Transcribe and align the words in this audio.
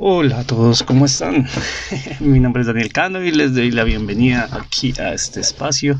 Hola 0.00 0.38
a 0.38 0.44
todos, 0.44 0.84
¿cómo 0.84 1.06
están? 1.06 1.48
Mi 2.20 2.38
nombre 2.38 2.60
es 2.60 2.68
Daniel 2.68 2.92
Cano 2.92 3.20
y 3.20 3.32
les 3.32 3.52
doy 3.52 3.72
la 3.72 3.82
bienvenida 3.82 4.48
aquí 4.52 4.94
a 4.96 5.12
este 5.12 5.40
espacio 5.40 5.98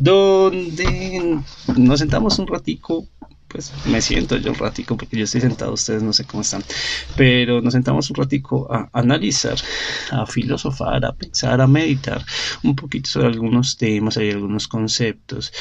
donde 0.00 1.38
nos 1.76 2.00
sentamos 2.00 2.40
un 2.40 2.48
ratico, 2.48 3.06
pues 3.46 3.72
me 3.86 4.02
siento 4.02 4.36
yo 4.36 4.50
un 4.50 4.58
ratico 4.58 4.96
porque 4.96 5.16
yo 5.16 5.22
estoy 5.22 5.42
sentado, 5.42 5.74
ustedes 5.74 6.02
no 6.02 6.12
sé 6.12 6.24
cómo 6.24 6.40
están, 6.40 6.64
pero 7.16 7.60
nos 7.60 7.74
sentamos 7.74 8.10
un 8.10 8.16
ratico 8.16 8.66
a 8.68 8.90
analizar, 8.92 9.56
a 10.10 10.26
filosofar, 10.26 11.04
a 11.04 11.12
pensar, 11.12 11.60
a 11.60 11.68
meditar 11.68 12.26
un 12.64 12.74
poquito 12.74 13.08
sobre 13.08 13.28
algunos 13.28 13.76
temas, 13.76 14.16
hay 14.16 14.30
algunos 14.30 14.66
conceptos. 14.66 15.52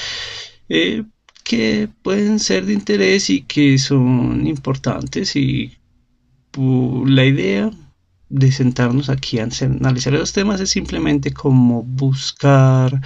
Eh, 0.69 1.03
que 1.43 1.87
pueden 2.01 2.39
ser 2.39 2.65
de 2.65 2.73
interés 2.73 3.29
y 3.29 3.43
que 3.43 3.77
son 3.77 4.47
importantes 4.47 5.35
y 5.35 5.77
la 6.57 7.25
idea 7.25 7.71
de 8.29 8.51
sentarnos 8.51 9.09
aquí 9.09 9.39
a 9.39 9.47
analizar 9.61 10.13
los 10.13 10.33
temas 10.33 10.59
es 10.59 10.69
simplemente 10.69 11.31
como 11.31 11.83
buscar 11.83 13.01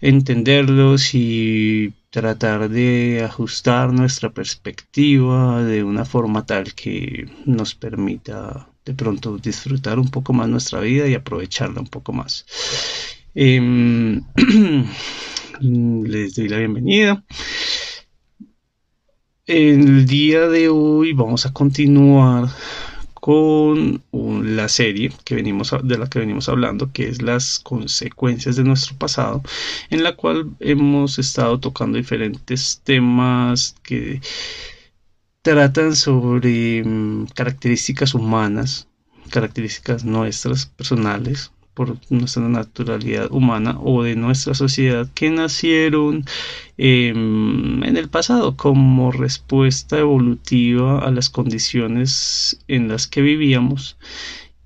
entenderlos 0.00 1.14
y 1.14 1.92
tratar 2.10 2.68
de 2.68 3.22
ajustar 3.24 3.92
nuestra 3.92 4.30
perspectiva 4.30 5.62
de 5.62 5.84
una 5.84 6.04
forma 6.04 6.44
tal 6.44 6.74
que 6.74 7.28
nos 7.44 7.74
permita 7.74 8.68
de 8.84 8.94
pronto 8.94 9.38
disfrutar 9.38 9.98
un 9.98 10.10
poco 10.10 10.32
más 10.32 10.48
nuestra 10.48 10.80
vida 10.80 11.06
y 11.06 11.14
aprovecharla 11.14 11.80
un 11.80 11.86
poco 11.86 12.12
más. 12.12 12.44
Em, 13.34 14.22
les 15.60 16.34
doy 16.34 16.48
la 16.48 16.58
bienvenida. 16.58 17.24
El 19.52 20.06
día 20.06 20.46
de 20.46 20.68
hoy 20.68 21.12
vamos 21.12 21.44
a 21.44 21.52
continuar 21.52 22.48
con 23.14 24.00
la 24.12 24.68
serie 24.68 25.10
que 25.24 25.34
venimos 25.34 25.74
de 25.82 25.98
la 25.98 26.06
que 26.06 26.20
venimos 26.20 26.48
hablando, 26.48 26.92
que 26.92 27.08
es 27.08 27.20
las 27.20 27.58
consecuencias 27.58 28.54
de 28.54 28.62
nuestro 28.62 28.96
pasado, 28.96 29.42
en 29.90 30.04
la 30.04 30.14
cual 30.14 30.52
hemos 30.60 31.18
estado 31.18 31.58
tocando 31.58 31.98
diferentes 31.98 32.80
temas 32.84 33.74
que 33.82 34.20
tratan 35.42 35.96
sobre 35.96 36.84
mm, 36.84 37.26
características 37.34 38.14
humanas, 38.14 38.86
características 39.30 40.04
nuestras 40.04 40.66
personales, 40.66 41.50
por 41.80 41.96
nuestra 42.10 42.46
naturalidad 42.46 43.32
humana 43.32 43.78
o 43.82 44.02
de 44.02 44.14
nuestra 44.14 44.52
sociedad 44.52 45.08
que 45.14 45.30
nacieron 45.30 46.26
em, 46.76 47.82
en 47.82 47.96
el 47.96 48.10
pasado 48.10 48.54
como 48.54 49.12
respuesta 49.12 49.98
evolutiva 49.98 50.98
a 50.98 51.10
las 51.10 51.30
condiciones 51.30 52.60
en 52.68 52.88
las 52.88 53.06
que 53.06 53.22
vivíamos 53.22 53.96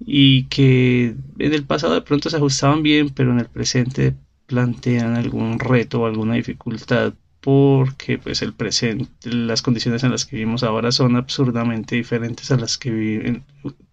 y 0.05 0.47
que 0.47 1.15
en 1.39 1.55
el 1.55 1.63
pasado 1.63 1.95
de 1.95 2.03
pronto 2.03 2.31
se 2.31 2.37
ajustaban 2.39 2.83
bien 2.83 3.11
pero 3.11 3.31
en 3.31 3.39
el 3.39 3.47
presente 3.47 4.17
plantean 4.47 5.15
algún 5.15 5.61
reto 5.61 6.01
o 6.01 6.07
alguna 6.07 6.35
dificultad 6.35 7.15
porque 7.41 8.19
pues 8.19 8.43
el 8.43 8.55
presente, 8.55 9.31
las 9.31 9.63
condiciones 9.63 10.03
en 10.03 10.11
las 10.11 10.25
que 10.25 10.35
vivimos 10.35 10.65
ahora 10.65 10.91
son 10.91 11.15
absurdamente 11.15 11.95
diferentes 11.95 12.51
a 12.51 12.57
las 12.57 12.77
que 12.77 12.91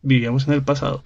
vivíamos 0.01 0.47
en 0.47 0.53
el 0.53 0.63
pasado. 0.63 1.03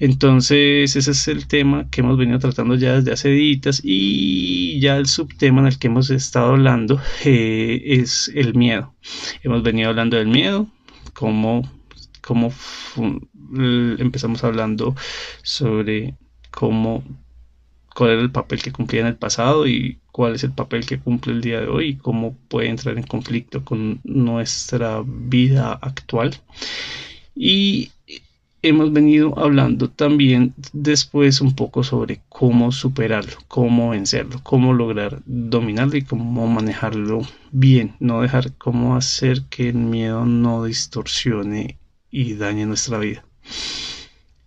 Entonces 0.00 0.94
ese 0.94 1.10
es 1.10 1.28
el 1.28 1.48
tema 1.48 1.88
que 1.90 2.02
hemos 2.02 2.16
venido 2.16 2.38
tratando 2.38 2.76
ya 2.76 2.94
desde 2.94 3.12
hace 3.12 3.30
días 3.30 3.80
y 3.82 4.78
ya 4.80 4.96
el 4.96 5.06
subtema 5.06 5.60
en 5.60 5.66
el 5.66 5.78
que 5.78 5.88
hemos 5.88 6.10
estado 6.10 6.50
hablando 6.50 7.00
eh, 7.24 7.82
es 7.84 8.30
el 8.34 8.54
miedo. 8.54 8.94
Hemos 9.42 9.62
venido 9.62 9.88
hablando 9.90 10.16
del 10.16 10.28
miedo, 10.28 10.68
cómo, 11.14 11.68
cómo 12.20 12.52
empezamos 13.52 14.44
hablando 14.44 14.94
sobre 15.42 16.14
cómo 16.50 17.02
cuál 17.94 18.10
era 18.10 18.22
el 18.22 18.30
papel 18.30 18.62
que 18.62 18.70
cumplía 18.70 19.00
en 19.00 19.08
el 19.08 19.16
pasado 19.16 19.66
y 19.66 19.98
cuál 20.12 20.36
es 20.36 20.44
el 20.44 20.52
papel 20.52 20.86
que 20.86 21.00
cumple 21.00 21.32
el 21.32 21.40
día 21.40 21.60
de 21.60 21.66
hoy 21.66 21.88
y 21.88 21.96
cómo 21.96 22.36
puede 22.46 22.68
entrar 22.68 22.96
en 22.96 23.02
conflicto 23.02 23.64
con 23.64 24.00
nuestra 24.04 25.02
vida 25.04 25.72
actual. 25.72 26.36
Y 27.34 27.90
hemos 28.62 28.92
venido 28.92 29.38
hablando 29.38 29.88
también 29.88 30.54
después 30.72 31.40
un 31.40 31.54
poco 31.54 31.84
sobre 31.84 32.20
cómo 32.28 32.72
superarlo, 32.72 33.36
cómo 33.46 33.90
vencerlo, 33.90 34.40
cómo 34.42 34.72
lograr 34.72 35.22
dominarlo 35.26 35.96
y 35.96 36.02
cómo 36.02 36.46
manejarlo 36.46 37.22
bien, 37.50 37.94
no 38.00 38.20
dejar 38.20 38.52
cómo 38.54 38.96
hacer 38.96 39.42
que 39.50 39.68
el 39.68 39.76
miedo 39.76 40.24
no 40.24 40.64
distorsione 40.64 41.78
y 42.10 42.34
dañe 42.34 42.66
nuestra 42.66 42.98
vida. 42.98 43.24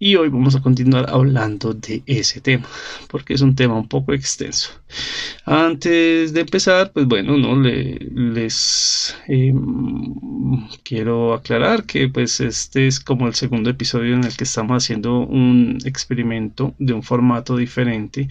Y 0.04 0.16
hoy 0.16 0.30
vamos 0.30 0.56
a 0.56 0.62
continuar 0.62 1.06
hablando 1.12 1.76
de 1.76 2.02
ese 2.08 2.42
tema, 2.42 2.66
porque 3.08 3.36
es 3.36 3.42
un 3.42 3.54
tema 3.54 3.76
un 3.76 3.88
poco 3.88 4.14
extenso. 4.14 4.72
Antes 5.46 6.34
de 6.34 6.42
empezar, 6.42 6.92
pues 6.92 7.06
bueno, 7.06 7.38
no 7.38 7.56
les 7.62 9.16
em, 9.28 10.68
quiero 10.84 11.36
aclarar 11.36 11.84
que 11.86 12.10
pues 12.10 12.40
este 12.40 12.88
es 12.88 13.00
como 13.00 13.28
el 13.28 13.36
segundo 13.36 13.70
episodio 13.70 14.16
en 14.16 14.24
el 14.24 14.36
que 14.36 14.46
estamos 14.46 14.84
haciendo 14.84 15.20
un 15.20 15.78
experimento 15.86 16.74
de 16.80 16.94
un 16.94 17.04
formato 17.04 17.56
diferente 17.56 18.28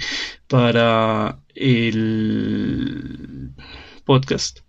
para 0.48 1.38
el 1.54 3.39
podcast 4.00 4.60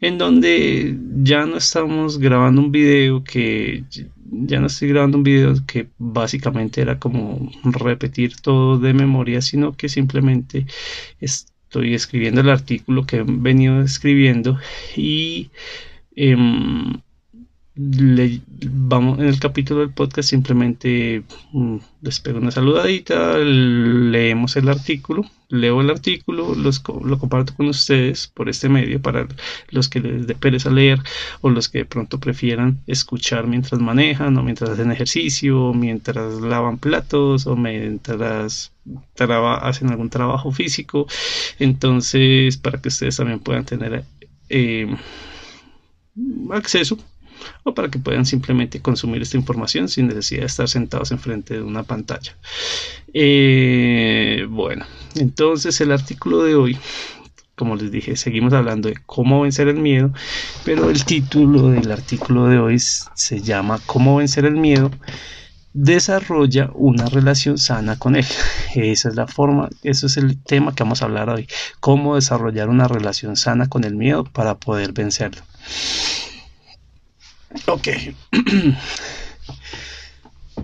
en 0.00 0.18
donde 0.18 0.96
ya 1.22 1.46
no 1.46 1.56
estamos 1.56 2.18
grabando 2.18 2.60
un 2.60 2.72
video 2.72 3.24
que 3.24 3.84
ya 4.30 4.60
no 4.60 4.66
estoy 4.66 4.88
grabando 4.88 5.18
un 5.18 5.24
video 5.24 5.54
que 5.66 5.88
básicamente 5.98 6.80
era 6.80 6.98
como 6.98 7.50
repetir 7.64 8.36
todo 8.36 8.78
de 8.78 8.94
memoria, 8.94 9.40
sino 9.42 9.72
que 9.72 9.88
simplemente 9.88 10.66
estoy 11.20 11.94
escribiendo 11.94 12.40
el 12.40 12.50
artículo 12.50 13.06
que 13.06 13.18
he 13.18 13.24
venido 13.26 13.82
escribiendo 13.82 14.58
y 14.96 15.50
em, 16.16 17.00
le, 17.80 18.42
vamos 18.66 19.18
en 19.18 19.26
el 19.26 19.40
capítulo 19.40 19.80
del 19.80 19.90
podcast 19.90 20.28
simplemente 20.28 21.22
mm, 21.52 21.76
les 22.02 22.20
pego 22.20 22.38
una 22.38 22.50
saludadita, 22.50 23.38
leemos 23.38 24.56
el 24.56 24.68
artículo, 24.68 25.24
leo 25.48 25.80
el 25.80 25.88
artículo, 25.88 26.54
los, 26.54 26.82
lo 27.02 27.18
comparto 27.18 27.54
con 27.54 27.68
ustedes 27.68 28.26
por 28.26 28.48
este 28.50 28.68
medio 28.68 29.00
para 29.00 29.26
los 29.70 29.88
que 29.88 30.00
les 30.00 30.26
dé 30.26 30.34
pereza 30.34 30.70
leer 30.70 31.00
o 31.40 31.48
los 31.48 31.68
que 31.68 31.78
de 31.78 31.84
pronto 31.86 32.20
prefieran 32.20 32.80
escuchar 32.86 33.46
mientras 33.46 33.80
manejan 33.80 34.36
o 34.36 34.42
mientras 34.42 34.70
hacen 34.70 34.92
ejercicio, 34.92 35.72
mientras 35.72 36.40
lavan 36.40 36.78
platos 36.78 37.46
o 37.46 37.56
mientras 37.56 38.72
hacen 39.18 39.90
algún 39.90 40.10
trabajo 40.10 40.52
físico. 40.52 41.06
Entonces, 41.58 42.58
para 42.58 42.80
que 42.80 42.88
ustedes 42.88 43.16
también 43.16 43.40
puedan 43.40 43.64
tener 43.64 44.04
eh, 44.50 44.94
acceso 46.50 46.98
o 47.64 47.74
para 47.74 47.88
que 47.90 47.98
puedan 47.98 48.26
simplemente 48.26 48.80
consumir 48.80 49.22
esta 49.22 49.36
información 49.36 49.88
sin 49.88 50.08
necesidad 50.08 50.40
de 50.40 50.46
estar 50.46 50.68
sentados 50.68 51.10
enfrente 51.10 51.54
de 51.54 51.62
una 51.62 51.82
pantalla. 51.82 52.36
Eh, 53.12 54.46
bueno, 54.48 54.86
entonces 55.16 55.80
el 55.80 55.92
artículo 55.92 56.42
de 56.42 56.54
hoy 56.54 56.78
como 57.60 57.76
les 57.76 57.92
dije, 57.92 58.16
seguimos 58.16 58.54
hablando 58.54 58.88
de 58.88 58.96
cómo 59.04 59.42
vencer 59.42 59.68
el 59.68 59.76
miedo, 59.76 60.14
pero 60.64 60.88
el 60.88 61.04
título 61.04 61.68
del 61.68 61.92
artículo 61.92 62.46
de 62.46 62.58
hoy 62.58 62.78
se 62.78 63.42
llama 63.42 63.78
Cómo 63.84 64.16
vencer 64.16 64.46
el 64.46 64.54
miedo. 64.56 64.90
Desarrolla 65.74 66.70
una 66.72 67.04
relación 67.04 67.58
sana 67.58 67.98
con 67.98 68.16
él. 68.16 68.24
Esa 68.74 69.10
es 69.10 69.14
la 69.14 69.26
forma, 69.26 69.68
eso 69.82 70.06
es 70.06 70.16
el 70.16 70.42
tema 70.42 70.74
que 70.74 70.84
vamos 70.84 71.02
a 71.02 71.04
hablar 71.04 71.28
hoy. 71.28 71.46
Cómo 71.80 72.14
desarrollar 72.14 72.70
una 72.70 72.88
relación 72.88 73.36
sana 73.36 73.68
con 73.68 73.84
el 73.84 73.94
miedo 73.94 74.24
para 74.24 74.54
poder 74.54 74.94
vencerlo. 74.94 75.42
Ok. 77.66 77.88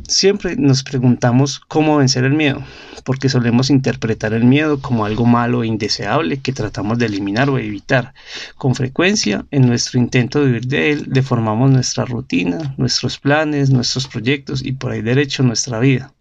Siempre 0.08 0.56
nos 0.56 0.82
preguntamos 0.82 1.58
cómo 1.58 1.96
vencer 1.96 2.24
el 2.24 2.34
miedo, 2.34 2.62
porque 3.04 3.28
solemos 3.28 3.70
interpretar 3.70 4.34
el 4.34 4.44
miedo 4.44 4.80
como 4.80 5.04
algo 5.04 5.24
malo 5.26 5.62
e 5.62 5.66
indeseable 5.66 6.38
que 6.38 6.52
tratamos 6.52 6.98
de 6.98 7.06
eliminar 7.06 7.50
o 7.50 7.58
evitar. 7.58 8.14
Con 8.56 8.74
frecuencia, 8.74 9.46
en 9.50 9.66
nuestro 9.66 9.98
intento 9.98 10.44
de 10.44 10.52
huir 10.52 10.66
de 10.66 10.92
él, 10.92 11.04
deformamos 11.08 11.70
nuestra 11.70 12.04
rutina, 12.04 12.74
nuestros 12.76 13.18
planes, 13.18 13.70
nuestros 13.70 14.06
proyectos 14.06 14.64
y 14.64 14.72
por 14.72 14.92
ahí 14.92 15.02
derecho 15.02 15.42
nuestra 15.42 15.80
vida. 15.80 16.12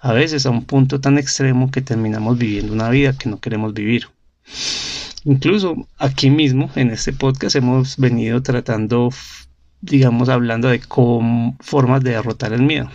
A 0.00 0.12
veces 0.12 0.46
a 0.46 0.50
un 0.50 0.64
punto 0.64 1.00
tan 1.00 1.18
extremo 1.18 1.70
que 1.70 1.82
terminamos 1.82 2.38
viviendo 2.38 2.72
una 2.72 2.90
vida 2.90 3.16
que 3.16 3.28
no 3.28 3.40
queremos 3.40 3.74
vivir. 3.74 4.08
Incluso 5.24 5.88
aquí 5.98 6.30
mismo, 6.30 6.70
en 6.74 6.90
este 6.90 7.12
podcast, 7.12 7.56
hemos 7.56 7.96
venido 7.96 8.42
tratando 8.42 9.10
digamos, 9.82 10.28
hablando 10.28 10.68
de 10.68 10.80
formas 11.60 12.02
de 12.02 12.12
derrotar 12.12 12.52
el 12.54 12.62
miedo. 12.62 12.88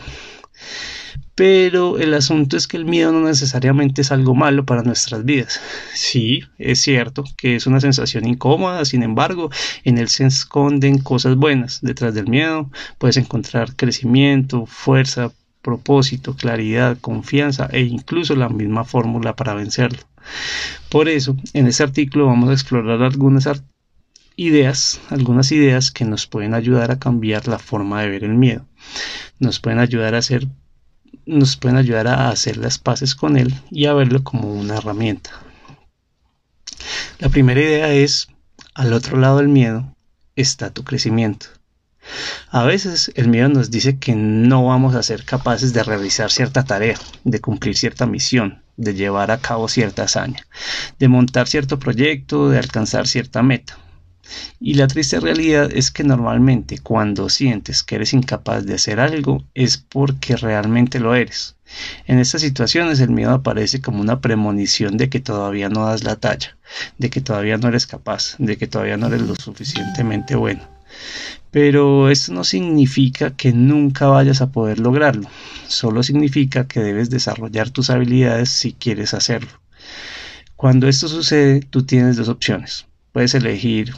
Pero 1.35 1.99
el 1.99 2.15
asunto 2.15 2.57
es 2.57 2.67
que 2.67 2.77
el 2.77 2.85
miedo 2.85 3.11
no 3.11 3.27
necesariamente 3.27 4.01
es 4.01 4.11
algo 4.11 4.33
malo 4.33 4.65
para 4.65 4.81
nuestras 4.81 5.23
vidas. 5.23 5.61
Sí, 5.93 6.41
es 6.57 6.81
cierto 6.81 7.23
que 7.37 7.55
es 7.55 7.67
una 7.67 7.79
sensación 7.79 8.27
incómoda, 8.27 8.85
sin 8.85 9.03
embargo, 9.03 9.51
en 9.83 9.99
él 9.99 10.07
se 10.07 10.25
esconden 10.25 10.97
cosas 10.97 11.35
buenas. 11.35 11.79
Detrás 11.83 12.15
del 12.15 12.27
miedo 12.27 12.71
puedes 12.97 13.17
encontrar 13.17 13.75
crecimiento, 13.75 14.65
fuerza, 14.65 15.31
propósito, 15.61 16.35
claridad, 16.35 16.97
confianza 16.99 17.67
e 17.71 17.81
incluso 17.81 18.35
la 18.35 18.49
misma 18.49 18.83
fórmula 18.83 19.35
para 19.35 19.53
vencerlo. 19.53 19.99
Por 20.89 21.07
eso, 21.07 21.35
en 21.53 21.67
este 21.67 21.83
artículo 21.83 22.25
vamos 22.25 22.49
a 22.49 22.53
explorar 22.53 23.03
algunas 23.03 23.45
ideas, 24.37 25.01
algunas 25.09 25.51
ideas 25.51 25.91
que 25.91 26.05
nos 26.05 26.27
pueden 26.27 26.53
ayudar 26.53 26.91
a 26.91 26.99
cambiar 26.99 27.49
la 27.49 27.59
forma 27.59 28.01
de 28.01 28.09
ver 28.09 28.23
el 28.23 28.35
miedo. 28.35 28.65
Nos 29.39 29.59
pueden 29.59 29.79
ayudar 29.79 30.15
a 30.15 30.19
hacer 30.19 30.47
nos 31.25 31.57
pueden 31.57 31.77
ayudar 31.77 32.07
a 32.07 32.29
hacer 32.29 32.55
las 32.55 32.79
paces 32.79 33.13
con 33.13 33.37
él 33.37 33.53
y 33.69 33.85
a 33.85 33.93
verlo 33.93 34.23
como 34.23 34.53
una 34.53 34.77
herramienta. 34.77 35.31
La 37.19 37.27
primera 37.27 37.59
idea 37.59 37.91
es, 37.91 38.29
al 38.73 38.93
otro 38.93 39.17
lado 39.17 39.37
del 39.37 39.49
miedo 39.49 39.93
está 40.37 40.69
tu 40.71 40.85
crecimiento. 40.85 41.47
A 42.49 42.63
veces 42.63 43.11
el 43.15 43.27
miedo 43.27 43.49
nos 43.49 43.69
dice 43.69 43.97
que 43.97 44.15
no 44.15 44.65
vamos 44.65 44.95
a 44.95 45.03
ser 45.03 45.25
capaces 45.25 45.73
de 45.73 45.83
realizar 45.83 46.31
cierta 46.31 46.63
tarea, 46.63 46.97
de 47.25 47.41
cumplir 47.41 47.75
cierta 47.75 48.05
misión, 48.05 48.63
de 48.77 48.93
llevar 48.93 49.31
a 49.31 49.39
cabo 49.39 49.67
cierta 49.67 50.03
hazaña, 50.03 50.47
de 50.97 51.07
montar 51.09 51.47
cierto 51.47 51.77
proyecto, 51.79 52.49
de 52.49 52.59
alcanzar 52.59 53.07
cierta 53.07 53.43
meta. 53.43 53.77
Y 54.59 54.73
la 54.73 54.87
triste 54.87 55.19
realidad 55.19 55.69
es 55.73 55.91
que 55.91 56.03
normalmente 56.03 56.79
cuando 56.79 57.29
sientes 57.29 57.83
que 57.83 57.95
eres 57.95 58.13
incapaz 58.13 58.65
de 58.65 58.75
hacer 58.75 58.99
algo 58.99 59.43
es 59.53 59.77
porque 59.77 60.35
realmente 60.35 60.99
lo 60.99 61.15
eres. 61.15 61.55
En 62.05 62.19
estas 62.19 62.41
situaciones 62.41 62.99
el 62.99 63.09
miedo 63.09 63.31
aparece 63.31 63.81
como 63.81 64.01
una 64.01 64.21
premonición 64.21 64.97
de 64.97 65.09
que 65.09 65.19
todavía 65.19 65.69
no 65.69 65.85
das 65.85 66.03
la 66.03 66.15
talla, 66.15 66.57
de 66.97 67.09
que 67.09 67.21
todavía 67.21 67.57
no 67.57 67.67
eres 67.67 67.87
capaz, 67.87 68.35
de 68.37 68.57
que 68.57 68.67
todavía 68.67 68.97
no 68.97 69.07
eres 69.07 69.21
lo 69.21 69.35
suficientemente 69.35 70.35
bueno. 70.35 70.61
Pero 71.51 72.09
esto 72.09 72.33
no 72.33 72.43
significa 72.43 73.35
que 73.35 73.51
nunca 73.51 74.07
vayas 74.07 74.41
a 74.41 74.51
poder 74.51 74.79
lograrlo, 74.79 75.29
solo 75.67 76.03
significa 76.03 76.67
que 76.67 76.79
debes 76.79 77.09
desarrollar 77.09 77.69
tus 77.69 77.89
habilidades 77.89 78.49
si 78.49 78.73
quieres 78.73 79.13
hacerlo. 79.13 79.51
Cuando 80.55 80.87
esto 80.87 81.07
sucede, 81.07 81.61
tú 81.61 81.85
tienes 81.85 82.17
dos 82.17 82.29
opciones. 82.29 82.85
Puedes 83.11 83.35
elegir 83.35 83.93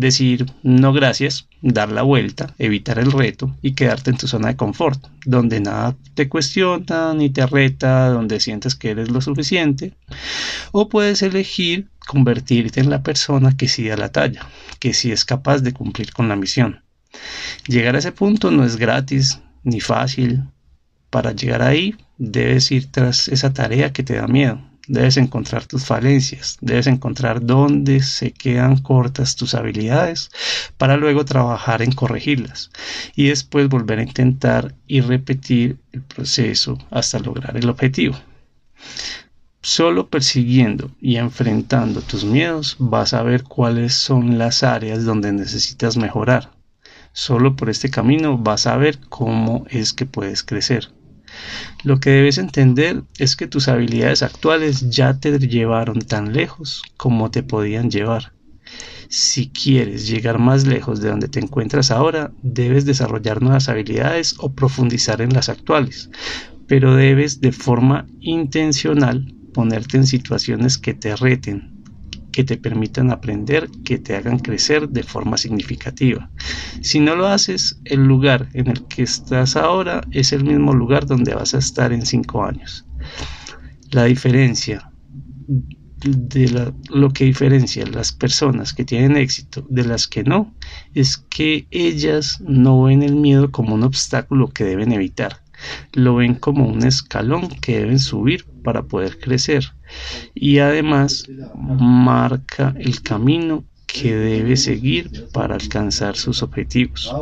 decir 0.00 0.46
no 0.62 0.92
gracias, 0.92 1.46
dar 1.62 1.92
la 1.92 2.02
vuelta, 2.02 2.54
evitar 2.58 2.98
el 2.98 3.12
reto 3.12 3.54
y 3.62 3.74
quedarte 3.74 4.10
en 4.10 4.16
tu 4.16 4.26
zona 4.26 4.48
de 4.48 4.56
confort, 4.56 5.06
donde 5.24 5.60
nada 5.60 5.96
te 6.14 6.28
cuestiona 6.28 7.14
ni 7.14 7.30
te 7.30 7.46
reta, 7.46 8.08
donde 8.08 8.40
sientes 8.40 8.74
que 8.74 8.90
eres 8.90 9.10
lo 9.10 9.20
suficiente. 9.20 9.94
O 10.72 10.88
puedes 10.88 11.22
elegir 11.22 11.88
convertirte 12.06 12.80
en 12.80 12.90
la 12.90 13.02
persona 13.02 13.56
que 13.56 13.68
sí 13.68 13.86
da 13.86 13.96
la 13.96 14.10
talla, 14.10 14.48
que 14.78 14.94
sí 14.94 15.12
es 15.12 15.24
capaz 15.24 15.58
de 15.58 15.72
cumplir 15.72 16.12
con 16.12 16.28
la 16.28 16.36
misión. 16.36 16.82
Llegar 17.66 17.94
a 17.94 17.98
ese 17.98 18.12
punto 18.12 18.50
no 18.50 18.64
es 18.64 18.76
gratis 18.76 19.40
ni 19.62 19.80
fácil. 19.80 20.44
Para 21.10 21.32
llegar 21.32 21.62
ahí 21.62 21.96
debes 22.18 22.70
ir 22.70 22.90
tras 22.90 23.28
esa 23.28 23.52
tarea 23.52 23.92
que 23.92 24.02
te 24.02 24.14
da 24.14 24.26
miedo 24.26 24.60
debes 24.88 25.16
encontrar 25.16 25.66
tus 25.66 25.84
falencias, 25.84 26.58
debes 26.60 26.86
encontrar 26.86 27.44
dónde 27.44 28.02
se 28.02 28.32
quedan 28.32 28.76
cortas 28.78 29.36
tus 29.36 29.54
habilidades 29.54 30.30
para 30.76 30.96
luego 30.96 31.24
trabajar 31.24 31.82
en 31.82 31.92
corregirlas 31.92 32.70
y 33.14 33.28
después 33.28 33.68
volver 33.68 33.98
a 33.98 34.04
intentar 34.04 34.74
y 34.86 35.00
repetir 35.00 35.78
el 35.92 36.02
proceso 36.02 36.78
hasta 36.90 37.18
lograr 37.18 37.56
el 37.56 37.68
objetivo. 37.68 38.16
Solo 39.62 40.08
persiguiendo 40.08 40.90
y 41.00 41.16
enfrentando 41.16 42.00
tus 42.00 42.24
miedos 42.24 42.76
vas 42.78 43.12
a 43.12 43.22
ver 43.22 43.44
cuáles 43.44 43.94
son 43.94 44.38
las 44.38 44.62
áreas 44.62 45.04
donde 45.04 45.32
necesitas 45.32 45.98
mejorar. 45.98 46.50
Solo 47.12 47.56
por 47.56 47.68
este 47.68 47.90
camino 47.90 48.38
vas 48.38 48.66
a 48.66 48.76
ver 48.76 48.98
cómo 49.08 49.66
es 49.68 49.92
que 49.92 50.06
puedes 50.06 50.42
crecer. 50.42 50.88
Lo 51.82 51.98
que 52.00 52.10
debes 52.10 52.38
entender 52.38 53.02
es 53.18 53.36
que 53.36 53.46
tus 53.46 53.68
habilidades 53.68 54.22
actuales 54.22 54.90
ya 54.90 55.18
te 55.18 55.38
llevaron 55.38 56.00
tan 56.00 56.32
lejos 56.32 56.82
como 56.96 57.30
te 57.30 57.42
podían 57.42 57.90
llevar. 57.90 58.32
Si 59.08 59.50
quieres 59.50 60.06
llegar 60.06 60.38
más 60.38 60.66
lejos 60.66 61.00
de 61.00 61.08
donde 61.08 61.28
te 61.28 61.40
encuentras 61.40 61.90
ahora, 61.90 62.32
debes 62.42 62.84
desarrollar 62.84 63.42
nuevas 63.42 63.68
habilidades 63.68 64.36
o 64.38 64.52
profundizar 64.52 65.20
en 65.20 65.32
las 65.32 65.48
actuales, 65.48 66.10
pero 66.68 66.94
debes 66.94 67.40
de 67.40 67.50
forma 67.50 68.06
intencional 68.20 69.34
ponerte 69.52 69.96
en 69.96 70.06
situaciones 70.06 70.78
que 70.78 70.94
te 70.94 71.16
reten, 71.16 71.79
que 72.30 72.44
te 72.44 72.56
permitan 72.56 73.10
aprender, 73.10 73.68
que 73.84 73.98
te 73.98 74.16
hagan 74.16 74.38
crecer 74.38 74.88
de 74.88 75.02
forma 75.02 75.36
significativa. 75.36 76.30
Si 76.80 77.00
no 77.00 77.16
lo 77.16 77.26
haces, 77.26 77.80
el 77.84 78.04
lugar 78.04 78.48
en 78.54 78.68
el 78.68 78.86
que 78.86 79.02
estás 79.02 79.56
ahora 79.56 80.02
es 80.10 80.32
el 80.32 80.44
mismo 80.44 80.72
lugar 80.72 81.06
donde 81.06 81.34
vas 81.34 81.54
a 81.54 81.58
estar 81.58 81.92
en 81.92 82.06
cinco 82.06 82.44
años. 82.44 82.86
La 83.90 84.04
diferencia 84.04 84.90
de 86.00 86.72
lo 86.88 87.10
que 87.10 87.24
diferencia 87.24 87.84
las 87.86 88.12
personas 88.12 88.72
que 88.72 88.84
tienen 88.84 89.16
éxito 89.16 89.66
de 89.68 89.84
las 89.84 90.06
que 90.06 90.24
no 90.24 90.54
es 90.94 91.18
que 91.18 91.66
ellas 91.70 92.40
no 92.40 92.84
ven 92.84 93.02
el 93.02 93.16
miedo 93.16 93.50
como 93.50 93.74
un 93.74 93.82
obstáculo 93.82 94.48
que 94.48 94.64
deben 94.64 94.92
evitar, 94.92 95.42
lo 95.92 96.16
ven 96.16 96.34
como 96.34 96.66
un 96.66 96.84
escalón 96.86 97.48
que 97.48 97.78
deben 97.78 97.98
subir 97.98 98.44
para 98.62 98.82
poder 98.82 99.18
crecer 99.18 99.64
y 100.34 100.58
además 100.58 101.24
marca 101.54 102.74
el 102.78 103.02
camino 103.02 103.64
que 103.86 104.14
debe 104.14 104.56
seguir 104.56 105.28
para 105.32 105.54
alcanzar 105.54 106.16
sus 106.16 106.42
objetivos. 106.42 107.12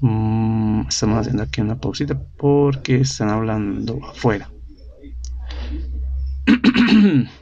Mm, 0.00 0.86
estamos 0.88 1.20
haciendo 1.20 1.42
aquí 1.44 1.60
una 1.60 1.80
pausita 1.80 2.20
porque 2.36 2.96
están 3.00 3.30
hablando 3.30 4.00
afuera. 4.04 4.50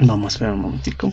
Vamos 0.00 0.26
a 0.26 0.28
esperar 0.28 0.54
un 0.54 0.60
momentico. 0.60 1.12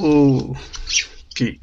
Oh, 0.00 0.54
okay. 1.32 1.58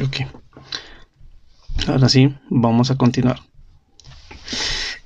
ok. 0.00 0.16
Ahora 2.08 2.14
sí, 2.14 2.34
vamos 2.48 2.90
a 2.90 2.96
continuar. 2.96 3.38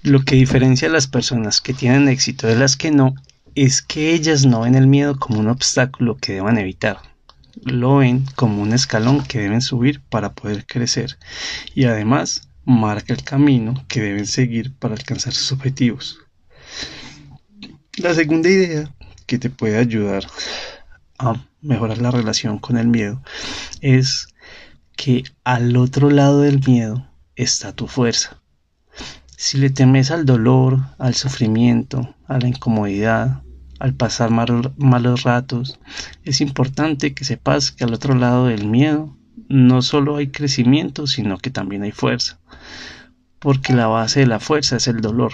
Lo 0.04 0.24
que 0.24 0.36
diferencia 0.36 0.86
a 0.86 0.92
las 0.92 1.08
personas 1.08 1.60
que 1.60 1.74
tienen 1.74 2.06
éxito 2.06 2.46
de 2.46 2.54
las 2.54 2.76
que 2.76 2.92
no 2.92 3.16
es 3.56 3.82
que 3.82 4.14
ellas 4.14 4.46
no 4.46 4.60
ven 4.60 4.76
el 4.76 4.86
miedo 4.86 5.18
como 5.18 5.40
un 5.40 5.48
obstáculo 5.48 6.16
que 6.16 6.34
deban 6.34 6.58
evitar, 6.58 6.98
lo 7.64 7.96
ven 7.96 8.24
como 8.36 8.62
un 8.62 8.72
escalón 8.72 9.24
que 9.24 9.40
deben 9.40 9.62
subir 9.62 10.00
para 10.10 10.32
poder 10.32 10.64
crecer 10.64 11.18
y 11.74 11.86
además 11.86 12.48
marca 12.64 13.12
el 13.12 13.24
camino 13.24 13.84
que 13.88 14.00
deben 14.00 14.28
seguir 14.28 14.72
para 14.72 14.94
alcanzar 14.94 15.32
sus 15.32 15.50
objetivos. 15.50 16.20
La 17.96 18.14
segunda 18.14 18.48
idea 18.48 18.94
que 19.26 19.40
te 19.40 19.50
puede 19.50 19.76
ayudar 19.76 20.24
a 21.18 21.34
mejorar 21.62 21.98
la 21.98 22.12
relación 22.12 22.60
con 22.60 22.76
el 22.76 22.86
miedo 22.86 23.20
es 23.80 24.28
que 24.96 25.24
al 25.44 25.76
otro 25.76 26.10
lado 26.10 26.40
del 26.40 26.60
miedo 26.66 27.06
está 27.36 27.72
tu 27.72 27.86
fuerza. 27.86 28.40
Si 29.36 29.58
le 29.58 29.70
temes 29.70 30.10
al 30.10 30.24
dolor, 30.24 30.80
al 30.98 31.14
sufrimiento, 31.14 32.14
a 32.28 32.38
la 32.38 32.48
incomodidad, 32.48 33.42
al 33.80 33.94
pasar 33.94 34.30
malos 34.30 35.22
ratos, 35.24 35.80
es 36.22 36.40
importante 36.40 37.14
que 37.14 37.24
sepas 37.24 37.72
que 37.72 37.82
al 37.82 37.92
otro 37.92 38.14
lado 38.14 38.46
del 38.46 38.68
miedo 38.68 39.16
no 39.48 39.82
solo 39.82 40.16
hay 40.16 40.28
crecimiento, 40.28 41.08
sino 41.08 41.38
que 41.38 41.50
también 41.50 41.82
hay 41.82 41.90
fuerza, 41.90 42.38
porque 43.40 43.72
la 43.72 43.88
base 43.88 44.20
de 44.20 44.26
la 44.26 44.38
fuerza 44.38 44.76
es 44.76 44.86
el 44.86 45.00
dolor. 45.00 45.32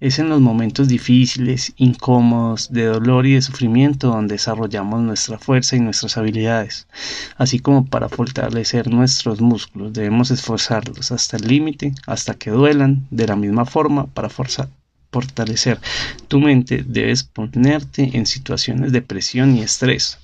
Es 0.00 0.20
en 0.20 0.28
los 0.28 0.40
momentos 0.40 0.86
difíciles, 0.86 1.72
incómodos, 1.76 2.72
de 2.72 2.84
dolor 2.84 3.26
y 3.26 3.34
de 3.34 3.42
sufrimiento 3.42 4.06
donde 4.06 4.34
desarrollamos 4.34 5.00
nuestra 5.02 5.38
fuerza 5.38 5.74
y 5.74 5.80
nuestras 5.80 6.16
habilidades. 6.16 6.86
Así 7.36 7.58
como 7.58 7.84
para 7.84 8.08
fortalecer 8.08 8.88
nuestros 8.88 9.40
músculos 9.40 9.92
debemos 9.92 10.30
esforzarlos 10.30 11.10
hasta 11.10 11.36
el 11.36 11.48
límite, 11.48 11.94
hasta 12.06 12.34
que 12.34 12.50
duelan. 12.50 13.08
De 13.10 13.26
la 13.26 13.34
misma 13.34 13.64
forma, 13.64 14.06
para 14.06 14.28
fortalecer 14.30 15.80
tu 16.28 16.38
mente 16.38 16.84
debes 16.86 17.24
ponerte 17.24 18.16
en 18.16 18.26
situaciones 18.26 18.92
de 18.92 19.02
presión 19.02 19.56
y 19.56 19.62
estrés. 19.62 20.18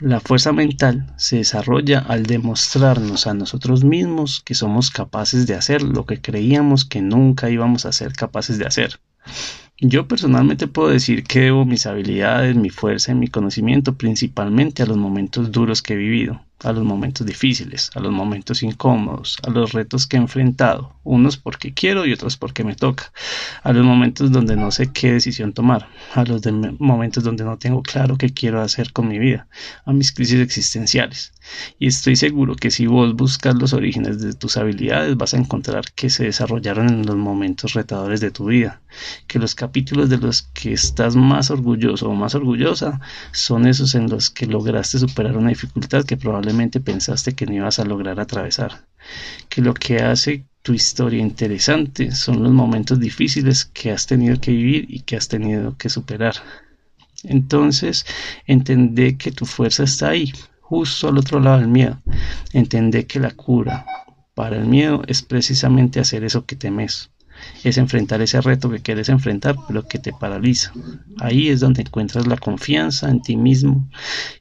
La 0.00 0.18
fuerza 0.18 0.52
mental 0.52 1.12
se 1.18 1.36
desarrolla 1.36 1.98
al 1.98 2.22
demostrarnos 2.22 3.26
a 3.26 3.34
nosotros 3.34 3.84
mismos 3.84 4.40
que 4.42 4.54
somos 4.54 4.90
capaces 4.90 5.46
de 5.46 5.54
hacer 5.54 5.82
lo 5.82 6.06
que 6.06 6.22
creíamos 6.22 6.86
que 6.86 7.02
nunca 7.02 7.50
íbamos 7.50 7.84
a 7.84 7.92
ser 7.92 8.14
capaces 8.14 8.56
de 8.56 8.66
hacer. 8.66 8.98
Yo 9.82 10.06
personalmente 10.06 10.68
puedo 10.68 10.90
decir 10.90 11.24
que 11.24 11.40
debo 11.40 11.64
mis 11.64 11.86
habilidades, 11.86 12.54
mi 12.54 12.68
fuerza 12.68 13.12
y 13.12 13.14
mi 13.14 13.28
conocimiento 13.28 13.96
principalmente 13.96 14.82
a 14.82 14.86
los 14.86 14.98
momentos 14.98 15.50
duros 15.50 15.80
que 15.80 15.94
he 15.94 15.96
vivido 15.96 16.38
a 16.64 16.72
los 16.72 16.84
momentos 16.84 17.26
difíciles, 17.26 17.90
a 17.94 18.00
los 18.00 18.12
momentos 18.12 18.62
incómodos, 18.62 19.38
a 19.46 19.50
los 19.50 19.72
retos 19.72 20.06
que 20.06 20.16
he 20.16 20.20
enfrentado, 20.20 20.94
unos 21.04 21.36
porque 21.36 21.72
quiero 21.72 22.04
y 22.04 22.12
otros 22.12 22.36
porque 22.36 22.64
me 22.64 22.74
toca, 22.74 23.12
a 23.62 23.72
los 23.72 23.84
momentos 23.84 24.30
donde 24.30 24.56
no 24.56 24.70
sé 24.70 24.92
qué 24.92 25.12
decisión 25.12 25.52
tomar, 25.52 25.88
a 26.14 26.24
los 26.24 26.42
momentos 26.78 27.24
donde 27.24 27.44
no 27.44 27.56
tengo 27.58 27.82
claro 27.82 28.16
qué 28.16 28.30
quiero 28.30 28.60
hacer 28.60 28.92
con 28.92 29.08
mi 29.08 29.18
vida, 29.18 29.48
a 29.84 29.92
mis 29.92 30.12
crisis 30.12 30.40
existenciales. 30.40 31.32
Y 31.78 31.86
estoy 31.86 32.16
seguro 32.16 32.54
que 32.54 32.70
si 32.70 32.86
vos 32.86 33.14
buscas 33.14 33.54
los 33.54 33.72
orígenes 33.72 34.20
de 34.20 34.34
tus 34.34 34.56
habilidades 34.56 35.16
vas 35.16 35.34
a 35.34 35.38
encontrar 35.38 35.84
que 35.94 36.10
se 36.10 36.24
desarrollaron 36.24 36.88
en 36.88 37.06
los 37.06 37.16
momentos 37.16 37.72
retadores 37.72 38.20
de 38.20 38.30
tu 38.30 38.46
vida, 38.46 38.82
que 39.26 39.38
los 39.38 39.54
capítulos 39.70 40.10
de 40.10 40.18
los 40.18 40.42
que 40.42 40.72
estás 40.72 41.14
más 41.14 41.48
orgulloso 41.52 42.08
o 42.10 42.14
más 42.14 42.34
orgullosa 42.34 43.00
son 43.30 43.68
esos 43.68 43.94
en 43.94 44.10
los 44.10 44.28
que 44.28 44.46
lograste 44.46 44.98
superar 44.98 45.36
una 45.36 45.50
dificultad 45.50 46.04
que 46.04 46.16
probablemente 46.16 46.80
pensaste 46.80 47.36
que 47.36 47.46
no 47.46 47.54
ibas 47.54 47.78
a 47.78 47.84
lograr 47.84 48.18
atravesar, 48.18 48.84
que 49.48 49.62
lo 49.62 49.72
que 49.72 49.98
hace 49.98 50.44
tu 50.62 50.72
historia 50.74 51.20
interesante 51.20 52.10
son 52.10 52.42
los 52.42 52.52
momentos 52.52 52.98
difíciles 52.98 53.64
que 53.64 53.92
has 53.92 54.08
tenido 54.08 54.40
que 54.40 54.50
vivir 54.50 54.86
y 54.88 55.02
que 55.02 55.14
has 55.16 55.28
tenido 55.28 55.76
que 55.76 55.88
superar. 55.88 56.34
Entonces, 57.22 58.04
entendé 58.48 59.16
que 59.16 59.30
tu 59.30 59.46
fuerza 59.46 59.84
está 59.84 60.08
ahí, 60.08 60.32
justo 60.62 61.06
al 61.06 61.18
otro 61.18 61.38
lado 61.38 61.58
del 61.58 61.68
miedo. 61.68 62.02
Entendé 62.52 63.06
que 63.06 63.20
la 63.20 63.30
cura 63.30 63.86
para 64.34 64.56
el 64.56 64.66
miedo 64.66 65.04
es 65.06 65.22
precisamente 65.22 66.00
hacer 66.00 66.24
eso 66.24 66.44
que 66.44 66.56
temes 66.56 67.10
es 67.64 67.78
enfrentar 67.78 68.20
ese 68.20 68.40
reto 68.40 68.70
que 68.70 68.80
quieres 68.80 69.08
enfrentar, 69.08 69.56
pero 69.66 69.86
que 69.86 69.98
te 69.98 70.12
paraliza. 70.12 70.72
Ahí 71.18 71.48
es 71.48 71.60
donde 71.60 71.82
encuentras 71.82 72.26
la 72.26 72.36
confianza 72.36 73.08
en 73.10 73.22
ti 73.22 73.36
mismo 73.36 73.88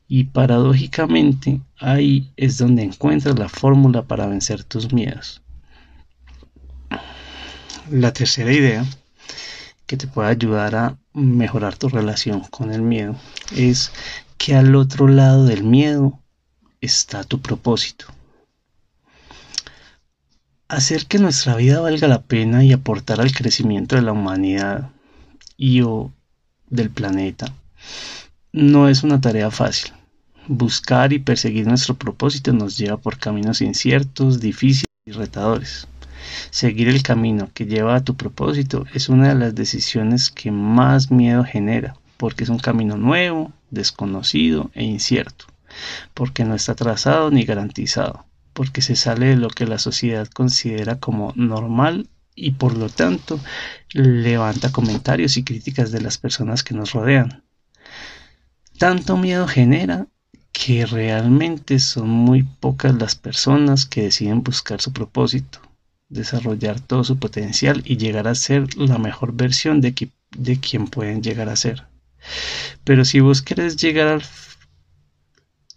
y 0.08 0.26
paradójicamente 0.26 1.62
ahí 1.78 2.32
es 2.38 2.58
donde 2.58 2.84
encuentras 2.84 3.38
la 3.38 3.50
fórmula 3.50 4.04
para 4.04 4.28
vencer 4.28 4.64
tus 4.64 4.92
miedos. 4.94 5.42
La 7.90 8.14
tercera 8.14 8.52
idea 8.52 8.86
que 9.86 9.98
te 9.98 10.08
puede 10.08 10.30
ayudar 10.30 10.76
a 10.76 10.98
mejorar 11.14 11.76
tu 11.76 11.90
relación 11.90 12.42
con 12.42 12.72
el 12.72 12.82
miedo 12.82 13.16
es 13.56 13.92
que 14.38 14.56
al 14.56 14.76
otro 14.76 15.08
lado 15.08 15.46
del 15.46 15.64
miedo 15.64 16.20
está 16.82 17.24
tu 17.24 17.42
propósito 17.42 18.06
hacer 20.70 21.08
que 21.08 21.18
nuestra 21.18 21.56
vida 21.56 21.82
valga 21.82 22.08
la 22.08 22.22
pena 22.22 22.64
y 22.64 22.72
aportar 22.72 23.20
al 23.20 23.32
crecimiento 23.32 23.96
de 23.96 24.04
la 24.04 24.12
humanidad 24.12 24.92
y 25.58 25.82
o 25.82 26.14
del 26.70 26.92
planeta 26.92 27.52
no 28.54 28.88
es 28.88 29.04
una 29.04 29.20
tarea 29.20 29.50
fácil. 29.50 29.94
Buscar 30.48 31.12
y 31.12 31.20
perseguir 31.20 31.66
nuestro 31.66 31.96
propósito 31.96 32.54
nos 32.54 32.78
lleva 32.78 32.98
por 32.98 33.18
caminos 33.18 33.62
inciertos, 33.62 34.40
difíciles 34.40 34.86
y 35.06 35.12
retadores. 35.12 35.88
Seguir 36.52 36.88
el 36.88 37.02
camino 37.02 37.50
que 37.54 37.66
lleva 37.66 37.96
a 37.96 38.04
tu 38.04 38.16
propósito 38.16 38.86
es 38.94 39.10
una 39.10 39.30
de 39.30 39.36
las 39.36 39.56
decisiones 39.56 40.30
que 40.30 40.52
más 40.52 41.10
miedo 41.10 41.44
genera, 41.44 41.96
porque 42.18 42.44
es 42.44 42.50
un 42.50 42.60
camino 42.60 42.96
nuevo, 42.96 43.52
desconocido 43.72 44.70
e 44.76 44.84
incierto, 44.84 45.46
porque 46.14 46.46
no 46.46 46.54
está 46.54 46.76
trazado 46.76 47.32
ni 47.32 47.44
garantizado 47.44 48.29
porque 48.54 48.82
se 48.82 48.96
sale 48.96 49.28
de 49.28 49.36
lo 49.36 49.50
que 49.50 49.66
la 49.66 49.80
sociedad 49.80 50.28
considera 50.28 51.00
como 51.00 51.34
normal 51.36 52.10
y 52.36 52.52
por 52.52 52.78
lo 52.78 52.90
tanto 52.90 53.40
levanta 53.94 54.72
comentarios 54.72 55.38
y 55.38 55.44
críticas 55.44 55.92
de 55.92 56.02
las 56.02 56.18
personas 56.18 56.64
que 56.64 56.74
nos 56.74 56.94
rodean. 56.94 57.44
Tanto 58.78 59.18
miedo 59.18 59.48
genera 59.48 60.08
que 60.54 60.86
realmente 60.86 61.80
son 61.80 62.10
muy 62.10 62.44
pocas 62.44 62.96
las 62.96 63.16
personas 63.16 63.86
que 63.86 64.04
deciden 64.04 64.44
buscar 64.44 64.82
su 64.82 64.94
propósito, 64.94 65.60
desarrollar 66.10 66.80
todo 66.80 67.04
su 67.04 67.18
potencial 67.18 67.82
y 67.86 67.98
llegar 67.98 68.28
a 68.28 68.36
ser 68.36 68.76
la 68.78 68.98
mejor 68.98 69.34
versión 69.34 69.82
de, 69.82 69.94
quien 69.94 70.88
pueden 70.88 71.22
llegar 71.22 71.50
a 71.50 71.56
ser. 71.56 71.88
Pero 72.84 73.06
si 73.06 73.20
vos 73.20 73.42
querés 73.42 73.78
llegar 73.78 74.08
al 74.08 74.24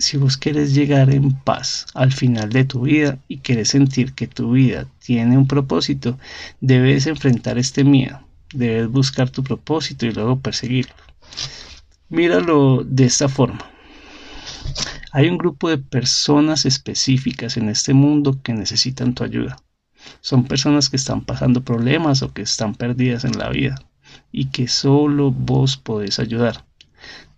si 0.03 0.17
vos 0.17 0.37
querés 0.37 0.75
llegar 0.75 1.11
en 1.11 1.33
paz 1.33 1.87
al 1.95 2.13
final 2.13 2.51
de 2.51 2.65
tu 2.65 2.83
vida 2.83 3.19
y 3.29 3.39
querés 3.39 3.69
sentir 3.69 4.15
que 4.15 4.27
tu 4.27 4.51
vida 4.51 4.89
tiene 4.99 5.39
un 5.39 5.47
propósito, 5.47 6.19
debes 6.61 7.07
enfrentar 7.07 7.57
este 7.57 7.85
miedo, 7.85 8.21
debes 8.53 8.89
buscar 8.89 9.31
tu 9.31 9.45
propósito 9.45 10.05
y 10.05 10.13
luego 10.13 10.41
perseguirlo. 10.41 10.95
Míralo 12.09 12.83
de 12.85 13.05
esta 13.05 13.29
forma. 13.29 13.65
Hay 15.13 15.29
un 15.29 15.39
grupo 15.39 15.71
de 15.71 15.79
personas 15.79 16.67
específicas 16.67 17.57
en 17.57 17.69
este 17.69 17.95
mundo 17.95 18.41
que 18.43 18.55
necesitan 18.55 19.15
tu 19.15 19.23
ayuda. 19.23 19.57
Son 20.21 20.45
personas 20.45 20.91
que 20.91 20.97
están 20.97 21.21
pasando 21.25 21.63
problemas 21.63 22.23
o 22.23 22.33
que 22.33 22.43
están 22.43 22.75
perdidas 22.75 23.25
en 23.25 23.39
la 23.39 23.51
vida 23.51 23.77
y 24.33 24.47
que 24.47 24.67
solo 24.67 25.31
vos 25.31 25.77
podés 25.77 26.19
ayudar. 26.19 26.65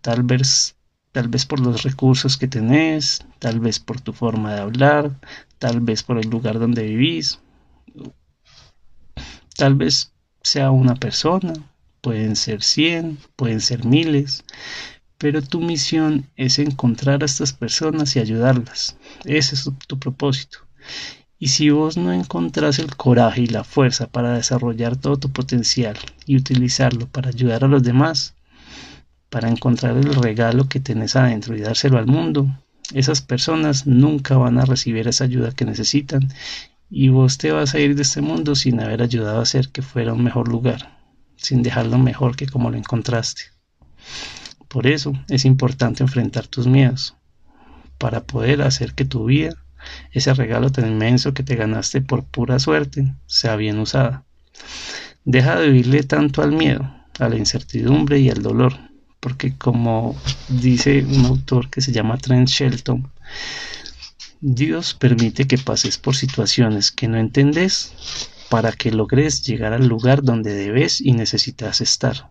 Tal 0.00 0.22
vez 0.22 0.76
tal 1.14 1.28
vez 1.28 1.46
por 1.46 1.60
los 1.60 1.84
recursos 1.84 2.36
que 2.36 2.48
tenés, 2.48 3.24
tal 3.38 3.60
vez 3.60 3.78
por 3.78 4.00
tu 4.00 4.12
forma 4.12 4.52
de 4.52 4.62
hablar, 4.62 5.12
tal 5.60 5.78
vez 5.78 6.02
por 6.02 6.18
el 6.18 6.28
lugar 6.28 6.58
donde 6.58 6.82
vivís, 6.82 7.38
tal 9.56 9.76
vez 9.76 10.12
sea 10.42 10.72
una 10.72 10.96
persona, 10.96 11.52
pueden 12.00 12.34
ser 12.34 12.64
cien, 12.64 13.18
pueden 13.36 13.60
ser 13.60 13.84
miles, 13.84 14.44
pero 15.16 15.40
tu 15.40 15.60
misión 15.60 16.28
es 16.34 16.58
encontrar 16.58 17.22
a 17.22 17.26
estas 17.26 17.52
personas 17.52 18.16
y 18.16 18.18
ayudarlas. 18.18 18.96
Ese 19.24 19.54
es 19.54 19.70
tu, 19.86 20.00
propósito. 20.00 20.58
Y 21.38 21.48
si 21.48 21.70
vos 21.70 21.96
no 21.96 22.12
encontrás 22.12 22.80
el 22.80 22.96
coraje 22.96 23.42
y 23.42 23.46
la 23.46 23.62
fuerza 23.62 24.08
para 24.08 24.34
desarrollar 24.34 24.96
todo 24.96 25.16
tu 25.16 25.30
potencial 25.30 25.96
y 26.26 26.34
utilizarlo 26.34 27.06
para 27.06 27.28
ayudar 27.28 27.62
a 27.62 27.68
los 27.68 27.84
demás, 27.84 28.33
para 29.34 29.48
encontrar 29.48 29.96
el 29.96 30.14
regalo 30.14 30.68
que 30.68 30.78
tenés 30.78 31.16
adentro 31.16 31.56
y 31.56 31.60
dárselo 31.60 31.98
al 31.98 32.06
mundo, 32.06 32.56
esas 32.92 33.20
personas 33.20 33.84
nunca 33.84 34.36
van 34.36 34.58
a 34.58 34.64
recibir 34.64 35.08
esa 35.08 35.24
ayuda 35.24 35.50
que 35.50 35.64
necesitan 35.64 36.28
y 36.88 37.08
vos 37.08 37.36
te 37.36 37.50
vas 37.50 37.74
a 37.74 37.80
ir 37.80 37.96
de 37.96 38.02
este 38.02 38.20
mundo 38.20 38.54
sin 38.54 38.78
haber 38.78 39.02
ayudado 39.02 39.40
a 39.40 39.42
hacer 39.42 39.70
que 39.70 39.82
fuera 39.82 40.12
un 40.12 40.22
mejor 40.22 40.46
lugar, 40.46 41.00
sin 41.34 41.64
dejarlo 41.64 41.98
mejor 41.98 42.36
que 42.36 42.46
como 42.46 42.70
lo 42.70 42.76
encontraste. 42.76 43.42
Por 44.68 44.86
eso 44.86 45.12
es 45.28 45.44
importante 45.44 46.04
enfrentar 46.04 46.46
tus 46.46 46.68
miedos, 46.68 47.16
para 47.98 48.22
poder 48.22 48.62
hacer 48.62 48.94
que 48.94 49.04
tu 49.04 49.24
vida, 49.24 49.56
ese 50.12 50.32
regalo 50.32 50.70
tan 50.70 50.86
inmenso 50.86 51.34
que 51.34 51.42
te 51.42 51.56
ganaste 51.56 52.02
por 52.02 52.24
pura 52.24 52.60
suerte, 52.60 53.12
sea 53.26 53.56
bien 53.56 53.80
usada. 53.80 54.26
Deja 55.24 55.58
de 55.58 55.70
vivirle 55.70 56.04
tanto 56.04 56.40
al 56.40 56.52
miedo, 56.52 56.88
a 57.18 57.28
la 57.28 57.34
incertidumbre 57.34 58.20
y 58.20 58.30
al 58.30 58.40
dolor 58.40 58.83
porque 59.24 59.56
como 59.56 60.14
dice 60.50 61.02
un 61.02 61.24
autor 61.24 61.70
que 61.70 61.80
se 61.80 61.92
llama 61.92 62.18
Trent 62.18 62.46
Shelton, 62.46 63.10
Dios 64.42 64.92
permite 64.92 65.46
que 65.46 65.56
pases 65.56 65.96
por 65.96 66.14
situaciones 66.14 66.90
que 66.90 67.08
no 67.08 67.16
entendés 67.16 67.94
para 68.50 68.70
que 68.72 68.92
logres 68.92 69.42
llegar 69.46 69.72
al 69.72 69.86
lugar 69.86 70.22
donde 70.22 70.52
debes 70.52 71.00
y 71.00 71.12
necesitas 71.12 71.80
estar. 71.80 72.28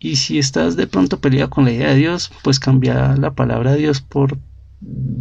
Y 0.00 0.16
si 0.16 0.40
estás 0.40 0.74
de 0.74 0.88
pronto 0.88 1.20
peleado 1.20 1.50
con 1.50 1.64
la 1.64 1.70
idea 1.70 1.90
de 1.90 1.96
Dios, 1.96 2.32
pues 2.42 2.58
cambia 2.58 3.14
la 3.16 3.30
palabra 3.30 3.74
Dios 3.74 4.00
por 4.00 4.40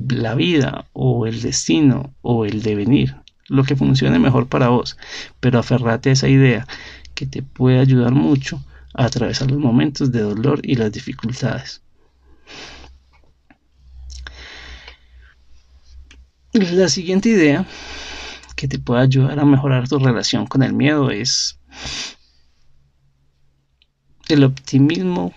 la 0.10 0.34
vida 0.34 0.88
o 0.94 1.28
el 1.28 1.44
destino 1.44 2.16
o 2.24 2.46
el 2.46 2.64
devenir, 2.64 3.16
lo 3.48 3.64
que 3.64 3.76
funcione 3.76 4.18
mejor 4.18 4.48
para 4.48 4.70
vos, 4.70 4.98
pero 5.40 5.60
aferrate 5.60 6.10
a 6.10 6.14
esa 6.14 6.30
idea 6.30 6.66
que 7.14 7.28
te 7.28 7.44
puede 7.44 7.78
ayudar 7.78 8.14
mucho 8.14 8.60
atravesar 8.94 9.50
los 9.50 9.60
momentos 9.60 10.12
de 10.12 10.22
dolor 10.22 10.60
y 10.64 10.76
las 10.76 10.92
dificultades. 10.92 11.82
La 16.54 16.90
siguiente 16.90 17.30
idea 17.30 17.66
que 18.56 18.68
te 18.68 18.78
puede 18.78 19.02
ayudar 19.02 19.40
a 19.40 19.46
mejorar 19.46 19.88
tu 19.88 20.00
relación 20.00 20.46
con 20.46 20.64
el 20.64 20.74
miedo 20.74 21.10
es 21.10 21.60
el 24.28 24.44
optimismo 24.44 25.34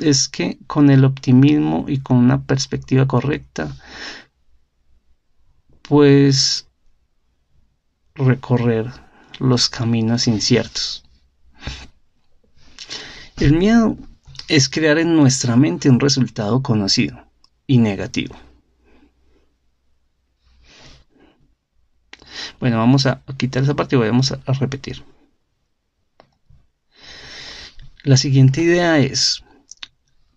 es 0.00 0.28
que 0.28 0.58
con 0.66 0.90
el 0.90 1.04
optimismo 1.04 1.86
y 1.88 2.00
con 2.00 2.18
una 2.18 2.42
perspectiva 2.42 3.06
correcta, 3.06 3.74
puedes 5.82 6.66
recorrer 8.14 8.90
los 9.38 9.68
caminos 9.68 10.26
inciertos. 10.28 11.07
El 13.40 13.52
miedo 13.52 13.96
es 14.48 14.68
crear 14.68 14.98
en 14.98 15.14
nuestra 15.14 15.54
mente 15.54 15.88
un 15.88 16.00
resultado 16.00 16.60
conocido 16.60 17.24
y 17.68 17.78
negativo. 17.78 18.34
Bueno, 22.58 22.78
vamos 22.78 23.06
a 23.06 23.22
quitar 23.36 23.62
esa 23.62 23.76
parte 23.76 23.94
y 23.94 24.00
vamos 24.00 24.32
a 24.32 24.52
repetir. 24.54 25.04
La 28.02 28.16
siguiente 28.16 28.60
idea 28.60 28.98
es, 28.98 29.44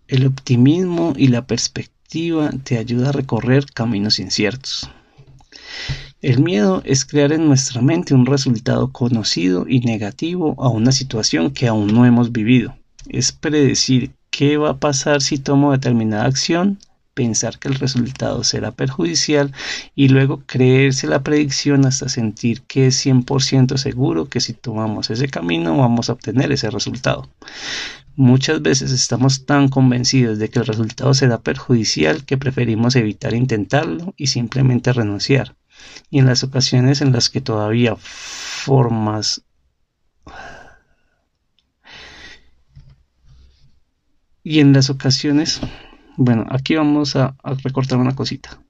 el 0.06 0.24
optimismo 0.24 1.14
y 1.16 1.26
la 1.26 1.44
perspectiva 1.44 2.50
te 2.62 2.78
ayuda 2.78 3.08
a 3.08 3.12
recorrer 3.12 3.66
caminos 3.66 4.20
inciertos. 4.20 4.88
El 6.20 6.40
miedo 6.40 6.82
es 6.84 7.04
crear 7.04 7.32
en 7.32 7.46
nuestra 7.48 7.82
mente 7.82 8.14
un 8.14 8.26
resultado 8.26 8.92
conocido 8.92 9.66
y 9.68 9.80
negativo 9.80 10.54
a 10.62 10.68
una 10.68 10.92
situación 10.92 11.50
que 11.50 11.66
aún 11.66 11.88
no 11.88 12.06
hemos 12.06 12.30
vivido. 12.30 12.76
Es 13.12 13.30
predecir 13.30 14.12
qué 14.30 14.56
va 14.56 14.70
a 14.70 14.78
pasar 14.78 15.22
si 15.22 15.38
tomo 15.38 15.70
determinada 15.70 16.24
acción 16.24 16.78
pensar 17.14 17.58
que 17.58 17.68
el 17.68 17.74
resultado 17.74 18.42
será 18.42 18.70
perjudicial 18.72 19.52
y 19.94 20.08
luego 20.08 20.42
creerse 20.46 21.06
la 21.06 21.22
predicción 21.22 21.84
hasta 21.86 22.08
sentir 22.08 22.62
que 22.62 22.86
es 22.86 23.06
100% 23.06 23.76
seguro 23.76 24.30
que 24.30 24.40
si 24.40 24.54
tomamos 24.54 25.10
ese 25.10 25.28
camino 25.28 25.76
vamos 25.76 26.08
a 26.08 26.14
obtener 26.14 26.52
ese 26.52 26.70
resultado. 26.70 27.28
Muchas 28.16 28.60
veces 28.60 28.92
estamos 28.92 29.46
tan 29.46 29.68
convencidos 29.68 30.38
de 30.38 30.48
que 30.48 30.58
el 30.58 30.66
resultado 30.66 31.14
será 31.14 31.40
perjudicial 31.40 32.24
que 32.24 32.38
preferimos 32.38 32.96
evitar 32.96 33.34
intentarlo 33.34 34.14
y 34.16 34.28
simplemente 34.28 34.92
renunciar. 34.92 35.54
Y 36.10 36.18
en 36.18 36.26
las 36.26 36.44
ocasiones 36.44 37.00
en 37.00 37.12
las 37.12 37.30
que 37.30 37.40
todavía 37.40 37.96
formas 37.96 39.42
y 44.44 44.60
en 44.60 44.72
las 44.72 44.90
ocasiones 44.90 45.60
bueno, 46.16 46.46
aquí 46.50 46.74
vamos 46.76 47.16
a, 47.16 47.34
recortar 47.62 47.98
una 47.98 48.14
cosita. 48.14 48.60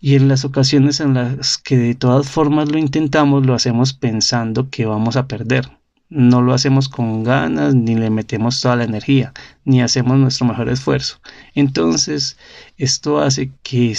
Y 0.00 0.14
en 0.16 0.28
las 0.28 0.44
ocasiones 0.44 1.00
en 1.00 1.14
las 1.14 1.58
que 1.58 1.76
de 1.76 1.94
todas 1.94 2.28
formas 2.28 2.68
lo 2.68 2.78
intentamos, 2.78 3.46
lo 3.46 3.54
hacemos 3.54 3.92
pensando 3.92 4.70
que 4.70 4.86
vamos 4.86 5.16
a 5.16 5.26
perder. 5.26 5.77
No 6.10 6.40
lo 6.40 6.54
hacemos 6.54 6.88
con 6.88 7.22
ganas, 7.22 7.74
ni 7.74 7.94
le 7.94 8.08
metemos 8.08 8.62
toda 8.62 8.76
la 8.76 8.84
energía, 8.84 9.34
ni 9.66 9.82
hacemos 9.82 10.18
nuestro 10.18 10.46
mejor 10.46 10.70
esfuerzo. 10.70 11.20
Entonces, 11.54 12.38
esto 12.78 13.20
hace 13.20 13.50
que, 13.62 13.94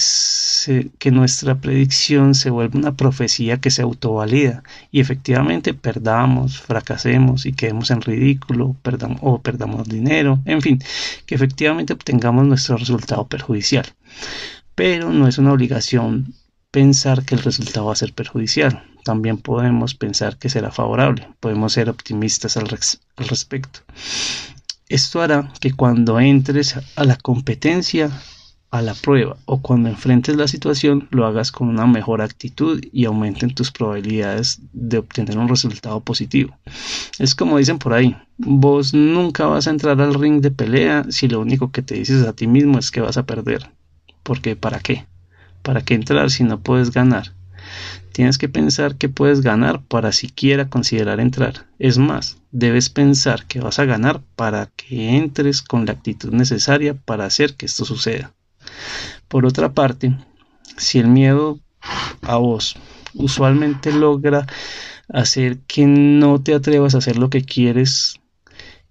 nuestra 1.11 1.61
predicción 1.61 2.33
se 2.33 2.49
vuelva 2.49 2.79
una 2.79 2.95
profecía 2.95 3.61
que 3.61 3.69
se 3.69 3.83
autovalida 3.83 4.63
y 4.91 5.01
efectivamente 5.01 5.75
perdamos, 5.75 6.59
fracasemos 6.59 7.45
y 7.45 7.53
quedemos 7.53 7.91
en 7.91 8.01
ridículo 8.01 8.75
perdamos, 8.81 9.19
o 9.21 9.41
perdamos 9.41 9.87
dinero, 9.87 10.39
en 10.45 10.61
fin, 10.61 10.79
que 11.27 11.35
efectivamente 11.35 11.93
obtengamos 11.93 12.45
nuestro 12.47 12.77
resultado 12.77 13.27
perjudicial. 13.27 13.85
Pero 14.73 15.11
no 15.11 15.27
es 15.27 15.37
una 15.37 15.53
obligación 15.53 16.33
pensar 16.71 17.25
que 17.25 17.35
el 17.35 17.41
resultado 17.41 17.87
va 17.87 17.93
a 17.93 17.97
ser 17.97 18.13
perjudicial. 18.13 18.83
También 19.03 19.37
podemos 19.37 19.95
pensar 19.95 20.37
que 20.37 20.49
será 20.49 20.71
favorable. 20.71 21.27
Podemos 21.39 21.73
ser 21.73 21.89
optimistas 21.89 22.57
al, 22.57 22.67
respecto. 23.17 23.79
Esto 24.87 25.21
hará 25.21 25.51
que 25.59 25.73
cuando 25.73 26.19
entres 26.19 26.75
a 26.95 27.03
la 27.03 27.15
competencia, 27.15 28.11
a 28.71 28.83
la 28.83 28.93
prueba 28.93 29.37
o 29.45 29.61
cuando 29.61 29.89
enfrentes 29.89 30.35
la 30.35 30.47
situación, 30.47 31.07
lo 31.11 31.25
hagas 31.25 31.51
con 31.51 31.69
una 31.69 31.87
mejor 31.87 32.21
actitud 32.21 32.83
y 32.91 33.05
aumenten 33.05 33.55
tus 33.55 33.71
probabilidades 33.71 34.59
de 34.73 34.99
obtener 34.99 35.39
un 35.39 35.47
resultado 35.47 36.01
positivo. 36.01 36.55
Es 37.17 37.33
como 37.33 37.57
dicen 37.57 37.79
por 37.79 37.93
ahí, 37.93 38.15
vos 38.37 38.93
nunca 38.93 39.47
vas 39.47 39.65
a 39.65 39.71
entrar 39.71 39.99
al 40.01 40.13
ring 40.13 40.41
de 40.41 40.51
pelea 40.51 41.05
si 41.09 41.27
lo 41.27 41.39
único 41.39 41.71
que 41.71 41.81
te 41.81 41.95
dices 41.95 42.27
a 42.27 42.33
ti 42.33 42.45
mismo 42.45 42.77
es 42.77 42.91
que 42.91 43.01
vas 43.01 43.17
a 43.17 43.25
perder. 43.25 43.71
Porque 44.21 44.55
¿para 44.55 44.79
qué? 44.79 45.07
¿Para 45.69 45.81
qué 45.81 45.93
entrar 45.93 46.31
si 46.31 46.43
no 46.43 46.59
puedes 46.61 46.89
ganar? 46.89 47.35
Tienes 48.11 48.39
que 48.39 48.49
pensar 48.49 48.95
que 48.95 49.07
puedes 49.07 49.41
ganar 49.41 49.83
para 49.83 50.11
siquiera 50.11 50.67
considerar 50.67 51.19
entrar. 51.19 51.67
Es 51.77 51.99
más, 51.99 52.39
debes 52.49 52.89
pensar 52.89 53.45
que 53.45 53.59
vas 53.59 53.77
a 53.77 53.85
ganar 53.85 54.19
para 54.35 54.71
que 54.75 55.15
entres 55.15 55.61
con 55.61 55.85
la 55.85 55.91
actitud 55.91 56.33
necesaria 56.33 56.95
para 56.95 57.25
hacer 57.25 57.53
que 57.53 57.67
esto 57.67 57.85
suceda. 57.85 58.33
Por 59.27 59.45
otra 59.45 59.75
parte, 59.75 60.17
si 60.75 60.97
el 60.97 61.07
miedo 61.07 61.59
a 62.23 62.37
vos 62.37 62.75
usualmente 63.13 63.93
logra 63.93 64.47
hacer 65.07 65.59
que 65.67 65.85
no 65.85 66.41
te 66.41 66.55
atrevas 66.55 66.95
a 66.95 66.97
hacer 66.97 67.19
lo 67.19 67.29
que 67.29 67.43
quieres 67.43 68.18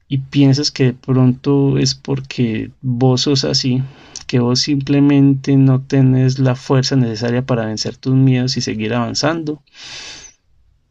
y 0.08 0.18
piensas 0.18 0.70
que 0.70 0.84
de 0.84 0.92
pronto 0.94 1.78
es 1.78 1.94
porque 1.94 2.70
vos 2.80 3.22
sos 3.22 3.44
así, 3.44 3.82
que 4.26 4.40
vos 4.40 4.60
simplemente 4.60 5.56
no 5.56 5.80
tenés 5.82 6.38
la 6.38 6.54
fuerza 6.54 6.96
necesaria 6.96 7.42
para 7.42 7.66
vencer 7.66 7.96
tus 7.96 8.14
miedos 8.14 8.56
y 8.56 8.62
seguir 8.62 8.94
avanzando. 8.94 9.62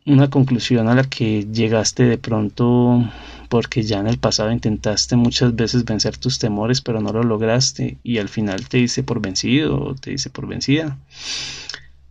Una 0.06 0.30
conclusión 0.30 0.88
a 0.88 0.95
la 0.95 1.03
que 1.03 1.45
llegaste 1.51 2.03
de 2.03 2.17
pronto 2.17 3.03
porque 3.49 3.84
ya 3.84 3.99
en 3.99 4.08
el 4.08 4.17
pasado 4.17 4.51
intentaste 4.51 5.15
muchas 5.15 5.56
veces 5.56 5.86
vencer 5.86 6.17
tus 6.17 6.38
temores 6.38 6.82
pero 6.82 7.01
no 7.01 7.12
lo 7.12 7.23
lograste 7.23 7.97
y 8.03 8.17
al 8.17 8.30
final 8.30 8.67
te 8.67 8.77
dice 8.77 9.03
por 9.03 9.21
vencido 9.21 9.82
o 9.82 9.95
te 9.95 10.12
dice 10.12 10.30
por 10.30 10.47
vencida. 10.47 10.97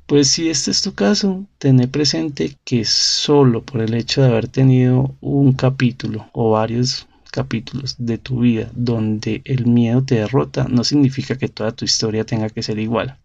Pues 0.07 0.29
si 0.29 0.49
este 0.49 0.71
es 0.71 0.83
tu 0.83 0.95
caso, 0.95 1.47
tené 1.59 1.89
presente 1.89 2.57
que 2.65 2.85
solo 2.85 3.65
por 3.65 3.81
el 3.81 3.93
hecho 3.95 4.23
de 4.23 4.29
haber 4.29 4.47
tenido 4.47 5.17
un 5.21 5.53
capítulo 5.53 6.31
o 6.33 6.53
varios 6.53 7.09
capítulos 7.33 7.97
de 7.99 8.17
tu 8.17 8.39
vida 8.39 8.71
donde 8.73 9.43
el 9.45 9.67
miedo 9.67 10.05
te 10.05 10.15
derrota, 10.15 10.69
no 10.71 10.85
significa 10.85 11.37
que 11.37 11.49
toda 11.49 11.73
tu 11.73 11.85
historia 11.85 12.25
tenga 12.25 12.51
que 12.51 12.63
ser 12.63 12.79
igual. 12.79 13.19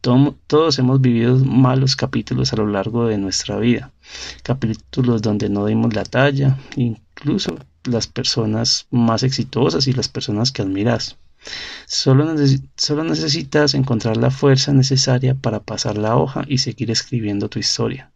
todos 0.00 0.78
hemos 0.78 1.02
vivido 1.02 1.36
malos 1.36 1.96
capítulos 1.96 2.50
a 2.54 2.56
lo 2.56 2.66
largo 2.66 3.06
de 3.06 3.18
nuestra 3.18 3.58
vida, 3.58 3.92
capítulos 4.42 5.20
donde 5.20 5.50
no 5.50 5.66
dimos 5.66 5.94
la 5.94 6.04
talla, 6.04 6.56
incluso 6.76 7.58
las 7.84 8.06
personas 8.06 8.86
más 8.90 9.22
exitosas 9.22 9.86
y 9.86 9.92
las 9.92 10.08
personas 10.08 10.50
que 10.50 10.62
admiras. 10.62 11.18
Solo, 11.86 12.34
solo, 12.76 13.04
necesitas 13.04 13.74
encontrar 13.74 14.16
la 14.16 14.30
fuerza 14.30 14.72
necesaria 14.72 15.34
para 15.34 15.60
pasar 15.60 15.96
la 15.96 16.16
hoja 16.16 16.44
y 16.48 16.58
seguir 16.58 16.90
escribiendo 16.90 17.48
tu 17.48 17.58
historia. 17.58 18.10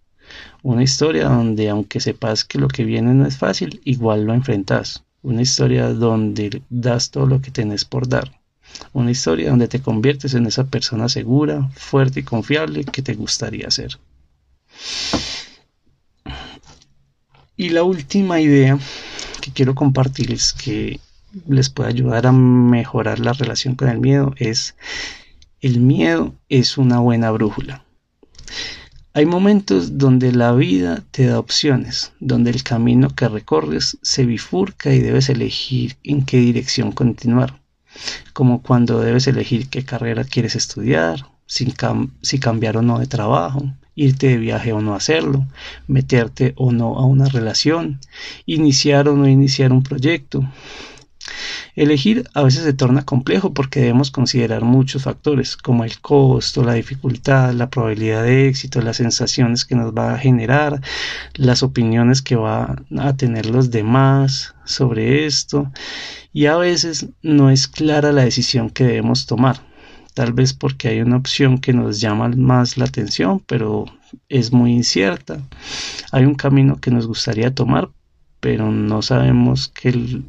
Una 0.62 0.82
historia 0.82 1.28
donde 1.28 1.68
aunque 1.70 2.00
sepas 2.00 2.44
que 2.44 2.58
lo 2.58 2.68
que 2.68 2.84
viene 2.84 3.14
no 3.14 3.26
es 3.26 3.38
fácil, 3.38 3.80
igual 3.84 4.24
lo 4.24 4.34
enfrentas. 4.34 5.04
Una 5.22 5.42
historia 5.42 5.92
donde 5.92 6.62
das 6.70 7.10
todo 7.10 7.26
lo 7.26 7.40
que 7.40 7.50
tenés 7.50 7.84
por 7.84 8.08
dar. 8.08 8.40
Una 8.92 9.10
historia 9.10 9.50
donde 9.50 9.68
te 9.68 9.80
conviertes 9.80 10.34
en 10.34 10.46
esa 10.46 10.64
persona 10.64 11.08
segura, 11.08 11.68
fuerte 11.74 12.20
y 12.20 12.22
confiable 12.22 12.84
que 12.84 13.02
te 13.02 13.14
gustaría 13.14 13.70
ser. 13.70 13.98
Y 17.56 17.70
la 17.70 17.82
última 17.82 18.40
idea 18.40 18.78
que 19.40 19.52
quiero 19.52 19.74
compartirles 19.74 20.52
que 20.52 21.00
les 21.46 21.70
puede 21.70 21.90
ayudar 21.90 22.26
a 22.26 22.32
mejorar 22.32 23.20
la 23.20 23.32
relación 23.32 23.74
con 23.74 23.88
el 23.88 23.98
miedo 23.98 24.34
es 24.36 24.76
el 25.60 25.80
miedo 25.80 26.34
es 26.48 26.78
una 26.78 27.00
buena 27.00 27.30
brújula. 27.30 27.84
Hay 29.12 29.26
momentos 29.26 29.98
donde 29.98 30.32
la 30.32 30.52
vida 30.52 31.04
te 31.10 31.26
da 31.26 31.38
opciones, 31.38 32.12
donde 32.20 32.50
el 32.50 32.62
camino 32.62 33.10
que 33.10 33.28
recorres 33.28 33.98
se 34.02 34.24
bifurca 34.24 34.94
y 34.94 35.00
debes 35.00 35.28
elegir 35.28 35.96
en 36.04 36.24
qué 36.24 36.38
dirección 36.38 36.92
continuar, 36.92 37.60
como 38.32 38.62
cuando 38.62 39.00
debes 39.00 39.26
elegir 39.26 39.68
qué 39.68 39.84
carrera 39.84 40.24
quieres 40.24 40.54
estudiar, 40.54 41.26
si, 41.44 42.38
cambiar 42.38 42.76
o 42.76 42.82
no 42.82 43.00
de 43.00 43.06
trabajo, 43.06 43.74
irte 43.96 44.28
de 44.28 44.36
viaje 44.38 44.72
o 44.72 44.80
no 44.80 44.94
hacerlo, 44.94 45.46
meterte 45.88 46.54
o 46.56 46.70
no 46.70 46.96
a 46.96 47.04
una 47.04 47.26
relación, 47.26 47.98
iniciar 48.46 49.08
o 49.08 49.16
no 49.16 49.28
iniciar 49.28 49.72
un 49.72 49.82
proyecto, 49.82 50.48
Elegir 51.76 52.28
a 52.34 52.42
veces 52.42 52.64
se 52.64 52.72
torna 52.72 53.04
complejo 53.04 53.52
porque 53.54 53.80
debemos 53.80 54.10
considerar 54.10 54.62
muchos 54.62 55.04
factores 55.04 55.56
como 55.56 55.84
el 55.84 56.00
costo, 56.00 56.64
la 56.64 56.74
dificultad, 56.74 57.52
la 57.52 57.70
probabilidad 57.70 58.24
de 58.24 58.48
éxito, 58.48 58.80
las 58.80 58.96
sensaciones 58.96 59.64
que 59.64 59.76
nos 59.76 59.94
va 59.94 60.14
a 60.14 60.18
generar, 60.18 60.80
las 61.34 61.62
opiniones 61.62 62.22
que 62.22 62.36
van 62.36 62.86
a 62.98 63.16
tener 63.16 63.46
los 63.46 63.70
demás 63.70 64.54
sobre 64.64 65.26
esto 65.26 65.70
y 66.32 66.46
a 66.46 66.56
veces 66.56 67.08
no 67.22 67.50
es 67.50 67.66
clara 67.68 68.12
la 68.12 68.24
decisión 68.24 68.70
que 68.70 68.84
debemos 68.84 69.26
tomar. 69.26 69.60
Tal 70.14 70.32
vez 70.32 70.52
porque 70.52 70.88
hay 70.88 71.00
una 71.00 71.16
opción 71.16 71.58
que 71.58 71.72
nos 71.72 72.00
llama 72.00 72.28
más 72.28 72.76
la 72.76 72.84
atención, 72.84 73.40
pero 73.46 73.86
es 74.28 74.52
muy 74.52 74.72
incierta. 74.72 75.40
Hay 76.12 76.24
un 76.24 76.34
camino 76.34 76.80
que 76.80 76.90
nos 76.90 77.06
gustaría 77.06 77.54
tomar, 77.54 77.90
pero 78.40 78.70
no 78.70 79.02
sabemos 79.02 79.68
que. 79.68 80.22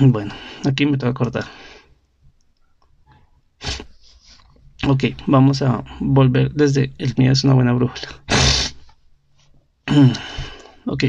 Bueno, 0.00 0.32
aquí 0.64 0.86
me 0.86 0.96
tengo 0.96 1.12
que 1.12 1.22
acordar. 1.22 1.44
Ok, 4.88 5.04
vamos 5.26 5.60
a 5.60 5.84
volver 6.00 6.50
desde 6.52 6.94
el 6.96 7.14
miedo 7.18 7.34
es 7.34 7.44
una 7.44 7.52
buena 7.52 7.74
brújula. 7.74 8.08
ok. 10.86 11.04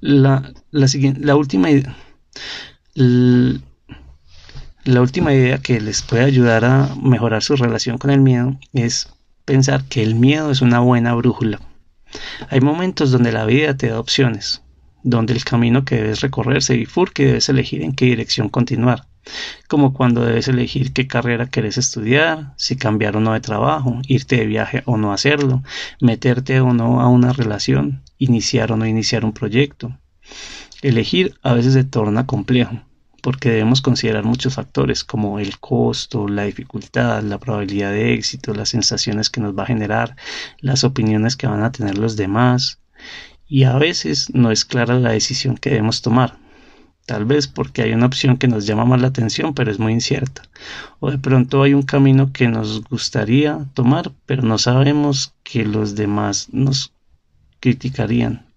La, 0.00 0.50
la, 0.70 0.88
siguiente, 0.88 1.20
la 1.20 1.36
última 1.36 1.70
idea. 1.70 1.94
La 2.94 3.60
última 5.02 5.34
idea 5.34 5.58
que 5.58 5.78
les 5.80 6.00
puede 6.00 6.24
ayudar 6.24 6.64
a 6.64 6.88
mejorar 7.02 7.42
su 7.42 7.54
relación 7.54 7.98
con 7.98 8.10
el 8.10 8.20
miedo 8.20 8.58
es 8.72 9.12
pensar 9.44 9.84
que 9.84 10.02
el 10.02 10.14
miedo 10.14 10.50
es 10.50 10.62
una 10.62 10.80
buena 10.80 11.12
brújula. 11.12 11.60
Hay 12.48 12.62
momentos 12.62 13.10
donde 13.10 13.30
la 13.30 13.44
vida 13.44 13.76
te 13.76 13.88
da 13.88 14.00
opciones, 14.00 14.62
donde 15.08 15.32
el 15.32 15.42
camino 15.42 15.84
que 15.84 15.96
debes 15.96 16.20
recorrer 16.20 16.62
se 16.62 16.76
bifurca 16.76 17.22
y 17.22 17.26
debes 17.26 17.48
elegir 17.48 17.82
en 17.82 17.94
qué 17.94 18.04
dirección 18.04 18.50
continuar, 18.50 19.06
como 19.66 19.94
cuando 19.94 20.22
debes 20.22 20.48
elegir 20.48 20.92
qué 20.92 21.06
carrera 21.06 21.46
quieres 21.46 21.78
estudiar, 21.78 22.52
si 22.56 22.76
cambiar 22.76 23.16
o 23.16 23.20
no 23.20 23.32
de 23.32 23.40
trabajo, 23.40 24.00
irte 24.06 24.36
de 24.36 24.46
viaje 24.46 24.82
o 24.84 24.98
no 24.98 25.12
hacerlo, 25.12 25.62
meterte 26.00 26.60
o 26.60 26.74
no 26.74 27.00
a 27.00 27.08
una 27.08 27.32
relación, 27.32 28.02
iniciar 28.18 28.70
o 28.70 28.76
no 28.76 28.86
iniciar 28.86 29.24
un 29.24 29.32
proyecto. 29.32 29.96
Elegir 30.82 31.38
a 31.42 31.54
veces 31.54 31.72
se 31.72 31.84
torna 31.84 32.26
complejo, 32.26 32.78
porque 33.22 33.48
debemos 33.48 33.80
considerar 33.80 34.24
muchos 34.24 34.54
factores 34.54 35.04
como 35.04 35.38
el 35.38 35.58
costo, 35.58 36.28
la 36.28 36.44
dificultad, 36.44 37.22
la 37.22 37.38
probabilidad 37.38 37.92
de 37.92 38.12
éxito, 38.12 38.52
las 38.52 38.68
sensaciones 38.68 39.30
que 39.30 39.40
nos 39.40 39.56
va 39.58 39.62
a 39.62 39.66
generar, 39.66 40.16
las 40.60 40.84
opiniones 40.84 41.34
que 41.36 41.46
van 41.46 41.62
a 41.62 41.72
tener 41.72 41.96
los 41.96 42.16
demás, 42.16 42.78
y 43.48 43.64
a 43.64 43.76
veces 43.78 44.32
no 44.34 44.50
es 44.50 44.64
clara 44.64 44.98
la 44.98 45.10
decisión 45.10 45.56
que 45.56 45.70
debemos 45.70 46.02
tomar. 46.02 46.38
Tal 47.06 47.24
vez 47.24 47.48
porque 47.48 47.82
hay 47.82 47.94
una 47.94 48.04
opción 48.04 48.36
que 48.36 48.48
nos 48.48 48.66
llama 48.66 48.84
más 48.84 49.00
la 49.00 49.08
atención, 49.08 49.54
pero 49.54 49.70
es 49.70 49.78
muy 49.78 49.94
incierta. 49.94 50.42
O 51.00 51.10
de 51.10 51.16
pronto 51.16 51.62
hay 51.62 51.72
un 51.72 51.82
camino 51.82 52.32
que 52.34 52.48
nos 52.48 52.84
gustaría 52.84 53.66
tomar, 53.72 54.12
pero 54.26 54.42
no 54.42 54.58
sabemos 54.58 55.32
que 55.42 55.64
los 55.64 55.94
demás 55.94 56.48
nos 56.52 56.92
criticarían. 57.60 58.47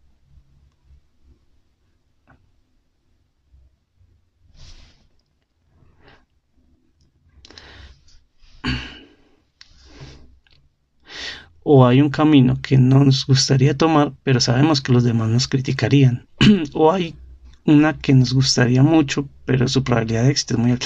O 11.73 11.87
hay 11.87 12.01
un 12.01 12.09
camino 12.09 12.59
que 12.61 12.77
no 12.77 13.05
nos 13.05 13.25
gustaría 13.25 13.77
tomar, 13.77 14.11
pero 14.23 14.41
sabemos 14.41 14.81
que 14.81 14.91
los 14.91 15.05
demás 15.05 15.29
nos 15.29 15.47
criticarían, 15.47 16.27
o 16.73 16.91
hay 16.91 17.15
una 17.63 17.93
que 17.93 18.13
nos 18.13 18.33
gustaría 18.33 18.83
mucho, 18.83 19.29
pero 19.45 19.69
su 19.69 19.81
probabilidad 19.81 20.23
de 20.23 20.31
éxito 20.31 20.55
es 20.55 20.59
muy 20.59 20.71
alta. 20.71 20.85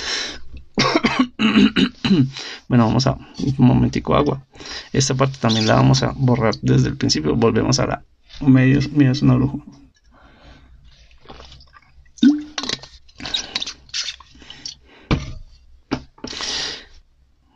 bueno, 2.69 2.85
vamos 2.85 3.07
a 3.07 3.13
un 3.13 3.55
momentico 3.57 4.13
agua. 4.13 4.45
Esta 4.93 5.15
parte 5.15 5.39
también 5.39 5.65
la 5.65 5.73
vamos 5.73 6.03
a 6.03 6.13
borrar 6.15 6.53
desde 6.61 6.89
el 6.89 6.97
principio. 6.97 7.35
Volvemos 7.35 7.79
a 7.79 7.87
la 7.87 8.03
medio, 8.41 8.79
medio 8.91 9.11
es 9.11 9.23
una 9.23 9.33
bruja. 9.33 9.57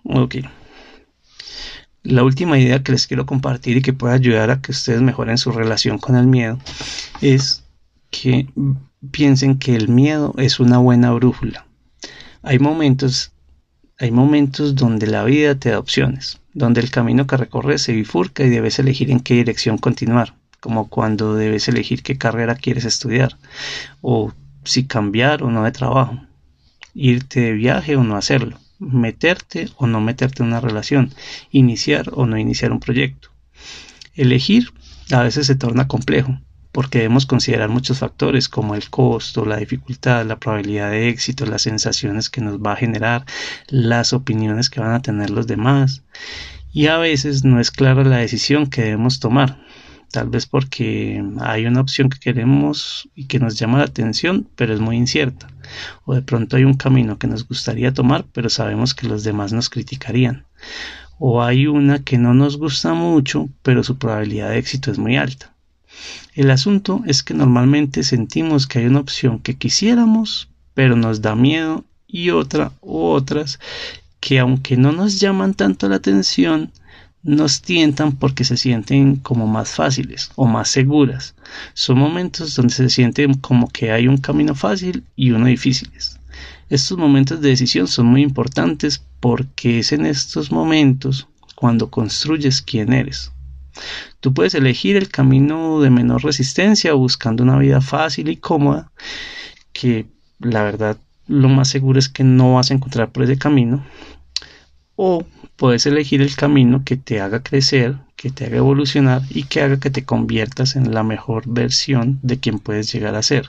Ok. 0.06 0.36
La 2.10 2.24
última 2.24 2.58
idea 2.58 2.82
que 2.82 2.92
les 2.92 3.06
quiero 3.06 3.28
compartir 3.28 3.78
y 3.78 3.84
que 3.84 3.94
puede 3.94 4.16
ayudar 4.16 4.50
a 4.50 4.62
que 4.62 4.72
ustedes 4.72 5.00
mejoren 5.00 5.38
su 5.38 5.52
relación 5.52 6.00
con 6.00 6.16
el 6.16 6.26
miedo 6.26 6.58
es 7.22 7.64
que 8.10 8.48
piensen 9.12 9.60
que 9.60 9.76
el 9.76 9.90
miedo 9.90 10.34
es 10.40 10.60
una 10.60 10.80
buena 10.80 11.12
brújula. 11.12 11.68
Hay 12.42 12.58
momentos, 12.58 13.32
hay 14.00 14.10
momentos 14.10 14.74
donde 14.74 15.06
la 15.06 15.24
vida 15.24 15.54
te 15.54 15.70
da 15.70 15.78
opciones, 15.78 16.42
donde 16.56 16.82
el 16.82 16.90
camino 16.90 17.28
que 17.28 17.38
recorres 17.38 17.84
se 17.84 17.94
bifurca 17.94 18.44
y 18.44 18.50
debes 18.50 18.80
elegir 18.80 19.12
en 19.12 19.20
qué 19.20 19.36
dirección 19.36 19.78
continuar, 19.78 20.34
como 20.62 20.90
cuando 20.90 21.36
debes 21.36 21.68
elegir 21.68 22.02
qué 22.02 22.18
carrera 22.18 22.56
quieres 22.56 22.86
estudiar, 22.86 23.38
o 24.02 24.34
si 24.64 24.88
cambiar 24.88 25.44
o 25.44 25.52
no 25.52 25.64
de 25.64 25.72
trabajo, 25.72 26.20
irte 26.96 27.42
de 27.42 27.52
viaje 27.52 27.98
o 27.98 28.04
no 28.04 28.16
hacerlo 28.16 28.58
meterte 28.80 29.70
o 29.78 29.88
no 29.88 30.02
meterte 30.02 30.42
en 30.42 30.50
una 30.50 30.62
relación, 30.62 31.14
iniciar 31.52 32.10
o 32.14 32.26
no 32.26 32.38
iniciar 32.38 32.72
un 32.72 32.80
proyecto. 32.80 33.30
Elegir 34.16 34.72
a 35.12 35.24
veces 35.24 35.48
se 35.48 35.56
torna 35.56 35.88
complejo 35.88 36.40
porque 36.72 37.00
debemos 37.00 37.26
considerar 37.26 37.70
muchos 37.70 38.00
factores 38.00 38.48
como 38.48 38.76
el 38.76 38.90
costo, 38.90 39.46
la 39.46 39.58
dificultad, 39.58 40.26
la 40.26 40.40
probabilidad 40.40 40.92
de 40.92 41.10
éxito, 41.10 41.46
las 41.46 41.64
sensaciones 41.64 42.30
que 42.30 42.42
nos 42.42 42.60
va 42.60 42.74
a 42.74 42.78
generar, 42.78 43.26
las 43.68 44.14
opiniones 44.14 44.70
que 44.70 44.80
van 44.80 44.94
a 44.94 45.02
tener 45.02 45.30
los 45.32 45.48
demás. 45.48 46.04
Y 46.72 46.88
a 46.88 46.98
veces 46.98 47.44
no 47.44 47.60
es 47.60 47.72
clara 47.72 48.04
la 48.04 48.18
decisión 48.18 48.68
que 48.68 48.84
debemos 48.84 49.20
tomar 49.20 49.60
tal 50.12 50.30
vez 50.30 50.46
porque 50.46 51.24
hay 51.40 51.66
una 51.66 51.82
opción 51.82 52.10
que 52.10 52.20
queremos 52.20 53.10
y 53.16 53.26
que 53.26 53.40
nos 53.40 53.58
llama 53.58 53.80
la 53.80 53.86
atención, 53.86 54.48
pero 54.56 54.74
es 54.74 54.80
muy 54.80 54.98
incierta, 54.98 55.48
o 56.06 56.16
de 56.16 56.22
pronto 56.22 56.58
hay 56.58 56.64
un 56.64 56.76
camino 56.76 57.18
que 57.18 57.28
nos 57.28 57.48
gustaría 57.48 57.94
tomar, 57.94 58.26
pero 58.34 58.50
sabemos 58.50 58.94
que 58.94 59.08
los 59.08 59.24
demás 59.24 59.54
nos 59.54 59.70
criticarían, 59.70 60.46
o 61.18 61.44
hay 61.44 61.68
una 61.68 62.00
que 62.04 62.18
no 62.18 62.34
nos 62.34 62.58
gusta 62.58 62.94
mucho, 62.94 63.50
pero 63.62 63.84
su 63.84 63.98
probabilidad 63.98 64.50
de 64.50 64.60
éxito 64.60 64.92
es 64.92 64.98
muy 64.98 65.18
alta. 65.18 65.54
El 66.34 66.50
asunto 66.52 67.02
es 67.06 67.24
que 67.24 67.34
normalmente 67.34 68.04
sentimos 68.04 68.68
que 68.68 68.80
hay 68.80 68.86
una 68.86 69.00
opción 69.00 69.40
que 69.40 69.58
quisiéramos, 69.58 70.50
pero 70.74 70.96
nos 70.96 71.22
da 71.22 71.36
miedo, 71.36 71.84
y 72.08 72.32
otra 72.32 72.72
u 72.82 73.02
otras 73.02 73.60
que 74.20 74.40
aunque 74.40 74.76
no 74.76 74.92
nos 74.92 75.20
llaman 75.20 75.54
tanto 75.54 75.88
la 75.88 75.96
atención, 75.96 76.72
nos 77.30 77.62
tientan 77.62 78.14
porque 78.14 78.44
se 78.44 78.58
sienten 78.58 79.18
como 79.18 79.46
más 79.46 79.70
fáciles 79.70 80.32
o 80.36 80.48
más 80.48 80.70
seguras. 80.70 81.36
Son 81.76 82.00
momentos 82.00 82.56
donde 82.56 82.74
se 82.74 82.90
sienten 82.90 83.36
como 83.36 83.70
que 83.70 83.92
hay 83.92 84.08
un 84.08 84.18
camino 84.18 84.56
fácil 84.56 85.04
y 85.16 85.32
uno 85.32 85.46
difícil. 85.46 85.92
Estos 86.70 86.98
momentos 86.98 87.40
de 87.40 87.50
decisión 87.50 87.88
son 87.88 88.08
muy 88.08 88.24
importantes 88.24 89.04
porque 89.20 89.80
es 89.80 89.92
en 89.92 90.08
estos 90.08 90.52
momentos 90.52 91.28
cuando 91.56 91.92
construyes 91.92 92.64
quién 92.64 92.94
eres. 92.94 93.32
Tú 94.20 94.34
puedes 94.34 94.56
elegir 94.56 94.96
el 94.96 95.10
camino 95.10 95.82
de 95.82 95.92
menor 95.92 96.24
resistencia 96.24 96.94
buscando 96.94 97.44
una 97.44 97.60
vida 97.60 97.80
fácil 97.80 98.30
y 98.30 98.38
cómoda, 98.38 98.92
que 99.72 100.08
la 100.40 100.64
verdad 100.64 100.98
lo 101.28 101.48
más 101.48 101.68
seguro 101.68 102.00
es 102.00 102.10
que 102.10 102.24
no 102.24 102.56
vas 102.56 102.72
a 102.72 102.74
encontrar 102.74 103.12
por 103.12 103.24
ese 103.24 103.38
camino, 103.38 103.86
o 105.02 105.26
puedes 105.56 105.86
elegir 105.86 106.22
el 106.22 106.36
camino 106.36 106.84
que 106.84 106.98
te 106.98 107.22
haga 107.22 107.42
crecer, 107.42 107.96
que 108.18 108.32
te 108.32 108.46
haga 108.48 108.58
evolucionar 108.58 109.22
y 109.30 109.44
que 109.44 109.62
haga 109.62 109.80
que 109.80 109.90
te 109.90 110.04
conviertas 110.04 110.76
en 110.76 110.94
la 110.94 111.04
mejor 111.04 111.44
versión 111.48 112.20
de 112.22 112.42
quien 112.42 112.60
puedes 112.60 112.92
llegar 112.92 113.16
a 113.16 113.24
ser. 113.24 113.48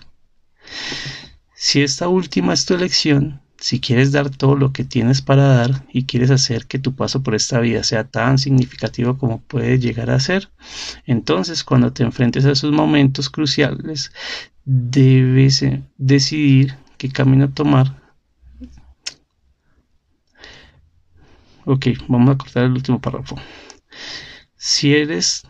Si 1.52 1.82
esta 1.82 2.06
última 2.06 2.52
es 2.52 2.66
tu 2.66 2.74
elección, 2.74 3.40
si 3.58 3.80
quieres 3.80 4.12
dar 4.12 4.30
todo 4.30 4.54
lo 4.54 4.72
que 4.72 4.84
tienes 4.84 5.22
para 5.22 5.42
dar 5.42 5.84
y 5.92 6.04
quieres 6.04 6.30
hacer 6.30 6.66
que 6.66 6.78
tu 6.78 6.94
paso 6.94 7.24
por 7.24 7.34
esta 7.34 7.58
vida 7.58 7.82
sea 7.82 8.04
tan 8.04 8.38
significativo 8.38 9.18
como 9.18 9.40
puede 9.40 9.80
llegar 9.80 10.10
a 10.10 10.20
ser, 10.20 10.50
entonces 11.04 11.64
cuando 11.64 11.92
te 11.92 12.04
enfrentes 12.04 12.44
a 12.44 12.52
esos 12.52 12.70
momentos 12.70 13.28
cruciales, 13.28 14.12
debes 14.64 15.62
eh, 15.62 15.82
decidir 15.98 16.76
qué 16.96 17.08
camino 17.08 17.50
tomar 17.50 17.99
Ok, 21.72 21.86
vamos 22.08 22.34
a 22.34 22.36
cortar 22.36 22.64
el 22.64 22.72
último 22.72 23.00
párrafo. 23.00 23.36
Si 24.56 24.92
eres, 24.92 25.44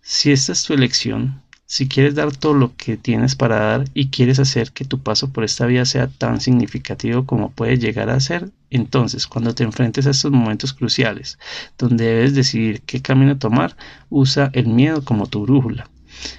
si 0.00 0.30
esta 0.30 0.52
es 0.52 0.62
tu 0.62 0.74
elección, 0.74 1.42
si 1.66 1.88
quieres 1.88 2.14
dar 2.14 2.30
todo 2.30 2.54
lo 2.54 2.76
que 2.76 2.96
tienes 2.96 3.34
para 3.34 3.58
dar 3.58 3.84
y 3.92 4.10
quieres 4.10 4.38
hacer 4.38 4.70
que 4.70 4.84
tu 4.84 5.00
paso 5.02 5.32
por 5.32 5.42
esta 5.42 5.66
vida 5.66 5.84
sea 5.86 6.06
tan 6.06 6.40
significativo 6.40 7.26
como 7.26 7.50
puede 7.50 7.76
llegar 7.76 8.10
a 8.10 8.20
ser, 8.20 8.52
entonces 8.70 9.26
cuando 9.26 9.56
te 9.56 9.64
enfrentes 9.64 10.06
a 10.06 10.10
estos 10.10 10.30
momentos 10.30 10.72
cruciales, 10.72 11.40
donde 11.76 12.04
debes 12.04 12.36
decidir 12.36 12.82
qué 12.82 13.02
camino 13.02 13.38
tomar, 13.38 13.76
usa 14.08 14.50
el 14.52 14.68
miedo 14.68 15.04
como 15.04 15.26
tu 15.26 15.42
brújula. 15.42 15.90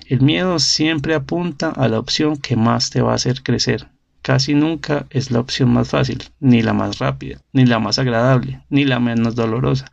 El 0.08 0.22
miedo 0.22 0.58
siempre 0.60 1.16
apunta 1.16 1.72
a 1.72 1.90
la 1.90 2.00
opción 2.00 2.38
que 2.38 2.56
más 2.56 2.92
te 2.92 3.02
va 3.02 3.12
a 3.12 3.16
hacer 3.16 3.44
crecer, 3.44 3.90
casi 4.26 4.56
nunca 4.56 5.06
es 5.12 5.30
la 5.30 5.40
opción 5.40 5.72
más 5.72 5.90
fácil, 5.90 6.24
ni 6.40 6.64
la 6.64 6.74
más 6.74 6.98
rápida, 6.98 7.44
ni 7.54 7.68
la 7.68 7.78
más 7.78 8.00
agradable, 8.00 8.60
ni 8.72 8.84
la 8.84 9.00
menos 9.00 9.36
dolorosa, 9.36 9.92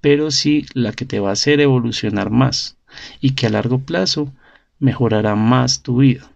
pero 0.00 0.30
sí 0.30 0.64
la 0.72 0.92
que 0.92 1.04
te 1.04 1.20
va 1.20 1.28
a 1.28 1.32
hacer 1.34 1.60
evolucionar 1.60 2.30
más 2.30 2.78
y 3.20 3.32
que 3.32 3.48
a 3.48 3.50
largo 3.50 3.80
plazo 3.80 4.32
mejorará 4.78 5.34
más 5.34 5.82
tu 5.82 5.98
vida. 5.98 6.26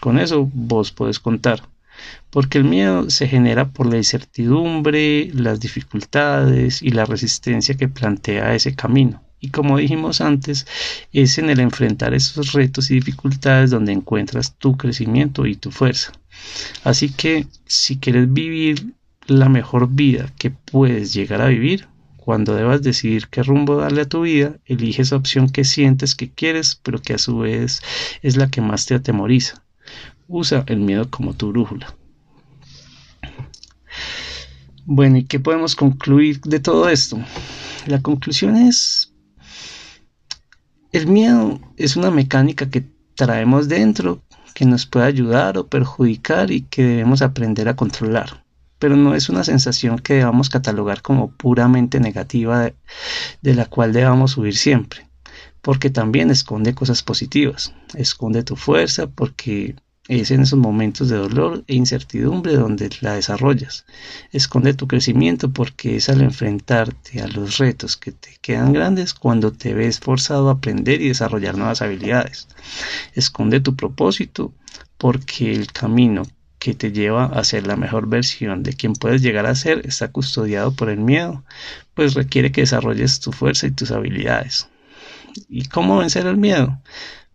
Con 0.00 0.18
eso 0.18 0.50
vos 0.52 0.90
podés 0.90 1.20
contar, 1.20 1.62
porque 2.28 2.58
el 2.58 2.64
miedo 2.64 3.08
se 3.08 3.28
genera 3.28 3.68
por 3.68 3.86
la 3.86 3.96
incertidumbre, 3.96 5.30
las 5.32 5.60
dificultades 5.60 6.82
y 6.82 6.90
la 6.90 7.04
resistencia 7.04 7.76
que 7.76 7.86
plantea 7.86 8.56
ese 8.56 8.74
camino. 8.74 9.22
Y 9.38 9.50
como 9.50 9.78
dijimos 9.78 10.20
antes, 10.20 10.66
es 11.12 11.38
en 11.38 11.50
el 11.50 11.60
enfrentar 11.60 12.14
esos 12.14 12.52
retos 12.52 12.90
y 12.90 12.94
dificultades 12.94 13.70
donde 13.70 13.92
encuentras 13.92 14.56
tu 14.56 14.76
crecimiento 14.76 15.46
y 15.46 15.54
tu 15.54 15.70
fuerza. 15.70 16.12
Así 16.84 17.10
que 17.10 17.46
si 17.66 17.98
quieres 17.98 18.32
vivir 18.32 18.94
la 19.26 19.48
mejor 19.48 19.88
vida 19.88 20.32
que 20.38 20.50
puedes 20.50 21.12
llegar 21.12 21.40
a 21.40 21.48
vivir, 21.48 21.88
cuando 22.16 22.54
debas 22.54 22.82
decidir 22.82 23.28
qué 23.28 23.42
rumbo 23.42 23.76
darle 23.76 24.02
a 24.02 24.08
tu 24.08 24.22
vida, 24.22 24.58
elige 24.64 25.02
esa 25.02 25.16
opción 25.16 25.48
que 25.48 25.64
sientes 25.64 26.14
que 26.14 26.30
quieres, 26.30 26.78
pero 26.82 27.00
que 27.00 27.14
a 27.14 27.18
su 27.18 27.38
vez 27.38 27.80
es 28.22 28.36
la 28.36 28.48
que 28.50 28.60
más 28.60 28.86
te 28.86 28.94
atemoriza. 28.94 29.64
Usa 30.28 30.64
el 30.66 30.78
miedo 30.78 31.10
como 31.10 31.34
tu 31.34 31.48
brújula. 31.48 31.94
Bueno, 34.84 35.18
¿y 35.18 35.24
qué 35.24 35.40
podemos 35.40 35.74
concluir 35.74 36.40
de 36.42 36.60
todo 36.60 36.88
esto? 36.88 37.18
La 37.86 38.00
conclusión 38.00 38.56
es, 38.56 39.12
el 40.92 41.06
miedo 41.06 41.60
es 41.76 41.96
una 41.96 42.10
mecánica 42.10 42.68
que 42.68 42.84
traemos 43.14 43.68
dentro 43.68 44.22
que 44.54 44.64
nos 44.64 44.86
puede 44.86 45.06
ayudar 45.06 45.58
o 45.58 45.66
perjudicar 45.66 46.50
y 46.50 46.62
que 46.62 46.82
debemos 46.82 47.22
aprender 47.22 47.68
a 47.68 47.76
controlar. 47.76 48.44
Pero 48.78 48.96
no 48.96 49.14
es 49.14 49.28
una 49.28 49.44
sensación 49.44 49.98
que 49.98 50.14
debamos 50.14 50.48
catalogar 50.48 51.02
como 51.02 51.30
puramente 51.32 52.00
negativa 52.00 52.60
de, 52.60 52.74
de 53.42 53.54
la 53.54 53.66
cual 53.66 53.92
debamos 53.92 54.36
huir 54.36 54.56
siempre, 54.56 55.08
porque 55.60 55.90
también 55.90 56.30
esconde 56.30 56.74
cosas 56.74 57.02
positivas, 57.02 57.74
esconde 57.94 58.42
tu 58.42 58.56
fuerza 58.56 59.06
porque 59.06 59.76
es 60.10 60.32
en 60.32 60.40
esos 60.40 60.58
momentos 60.58 61.08
de 61.08 61.16
dolor 61.16 61.62
e 61.68 61.76
incertidumbre 61.76 62.56
donde 62.56 62.90
la 63.00 63.14
desarrollas. 63.14 63.86
Esconde 64.32 64.74
tu 64.74 64.88
crecimiento 64.88 65.52
porque 65.52 65.94
es 65.94 66.08
al 66.08 66.20
enfrentarte 66.20 67.22
a 67.22 67.28
los 67.28 67.58
retos 67.58 67.96
que 67.96 68.10
te 68.10 68.36
quedan 68.40 68.72
grandes 68.72 69.14
cuando 69.14 69.52
te 69.52 69.72
ves 69.72 70.00
forzado 70.00 70.48
a 70.48 70.54
aprender 70.54 71.00
y 71.00 71.08
desarrollar 71.08 71.56
nuevas 71.56 71.80
habilidades. 71.80 72.48
Esconde 73.14 73.60
tu 73.60 73.76
propósito 73.76 74.52
porque 74.98 75.52
el 75.52 75.70
camino 75.70 76.22
que 76.58 76.74
te 76.74 76.90
lleva 76.90 77.26
a 77.26 77.44
ser 77.44 77.68
la 77.68 77.76
mejor 77.76 78.08
versión 78.08 78.64
de 78.64 78.72
quien 78.72 78.94
puedes 78.94 79.22
llegar 79.22 79.46
a 79.46 79.54
ser 79.54 79.86
está 79.86 80.10
custodiado 80.10 80.74
por 80.74 80.90
el 80.90 80.98
miedo, 80.98 81.44
pues 81.94 82.14
requiere 82.14 82.50
que 82.50 82.62
desarrolles 82.62 83.20
tu 83.20 83.30
fuerza 83.30 83.68
y 83.68 83.70
tus 83.70 83.92
habilidades. 83.92 84.68
¿Y 85.48 85.66
cómo 85.66 85.98
vencer 85.98 86.26
el 86.26 86.36
miedo? 86.36 86.82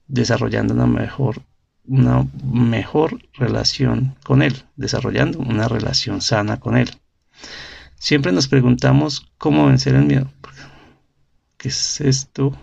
Desarrollando 0.08 0.74
una 0.74 0.88
mejor 0.88 1.42
una 1.88 2.28
mejor 2.44 3.20
relación 3.34 4.16
con 4.24 4.42
Él, 4.42 4.64
desarrollando 4.76 5.40
una 5.40 5.68
relación 5.68 6.22
sana 6.22 6.60
con 6.60 6.78
Él. 6.78 6.90
Siempre 7.98 8.32
nos 8.32 8.48
preguntamos 8.48 9.32
cómo 9.38 9.68
vencer 9.68 9.96
el 9.96 10.06
miedo. 10.06 10.32
¿Qué 11.58 11.70
es 11.70 12.02
esto? 12.02 12.58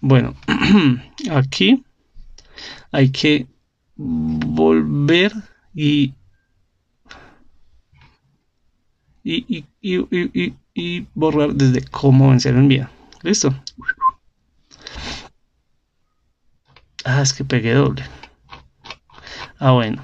Bueno, 0.00 0.34
aquí 1.30 1.84
hay 2.90 3.10
que 3.10 3.46
volver 3.96 5.32
y 5.74 6.14
y, 9.22 9.64
y, 9.80 9.98
y, 10.10 10.54
y, 10.74 11.06
borrar 11.14 11.54
desde 11.54 11.82
cómo 11.90 12.30
vencer 12.30 12.54
el 12.54 12.62
miedo. 12.64 12.88
¿Listo? 13.22 13.54
Ah, 17.04 17.22
es 17.22 17.32
que 17.32 17.44
pegué 17.44 17.74
doble. 17.74 18.04
Ah, 19.58 19.72
bueno. 19.72 20.02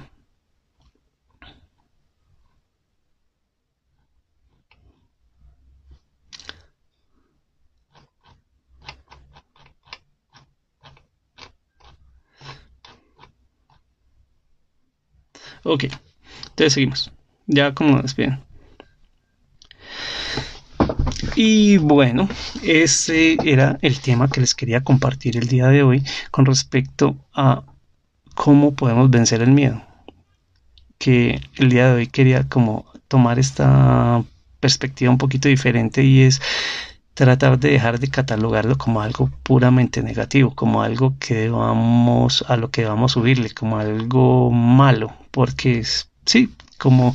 Ok, 15.63 15.85
entonces 16.49 16.73
seguimos. 16.73 17.11
Ya 17.47 17.73
como 17.73 18.01
despiden. 18.01 18.46
Y 21.39 21.77
bueno, 21.77 22.27
ese 22.63 23.37
era 23.43 23.77
el 23.83 23.99
tema 23.99 24.27
que 24.27 24.41
les 24.41 24.55
quería 24.55 24.83
compartir 24.83 25.37
el 25.37 25.47
día 25.47 25.67
de 25.67 25.83
hoy 25.83 26.03
con 26.31 26.47
respecto 26.47 27.15
a 27.31 27.61
cómo 28.33 28.73
podemos 28.73 29.11
vencer 29.11 29.43
el 29.43 29.51
miedo. 29.51 29.83
Que 30.97 31.39
el 31.57 31.69
día 31.69 31.89
de 31.89 31.93
hoy 31.93 32.07
quería 32.07 32.49
como 32.49 32.91
tomar 33.07 33.37
esta 33.37 34.23
perspectiva 34.59 35.11
un 35.11 35.19
poquito 35.19 35.47
diferente 35.47 36.03
y 36.03 36.23
es 36.23 36.41
tratar 37.13 37.59
de 37.59 37.69
dejar 37.69 37.99
de 37.99 38.07
catalogarlo 38.07 38.75
como 38.79 39.01
algo 39.01 39.29
puramente 39.43 40.01
negativo, 40.01 40.55
como 40.55 40.81
algo 40.81 41.17
que 41.19 41.49
vamos 41.49 42.43
a 42.47 42.57
lo 42.57 42.71
que 42.71 42.85
vamos 42.85 43.11
a 43.11 43.13
subirle, 43.13 43.51
como 43.51 43.77
algo 43.77 44.49
malo, 44.49 45.13
porque 45.29 45.83
sí, 46.25 46.49
como 46.79 47.13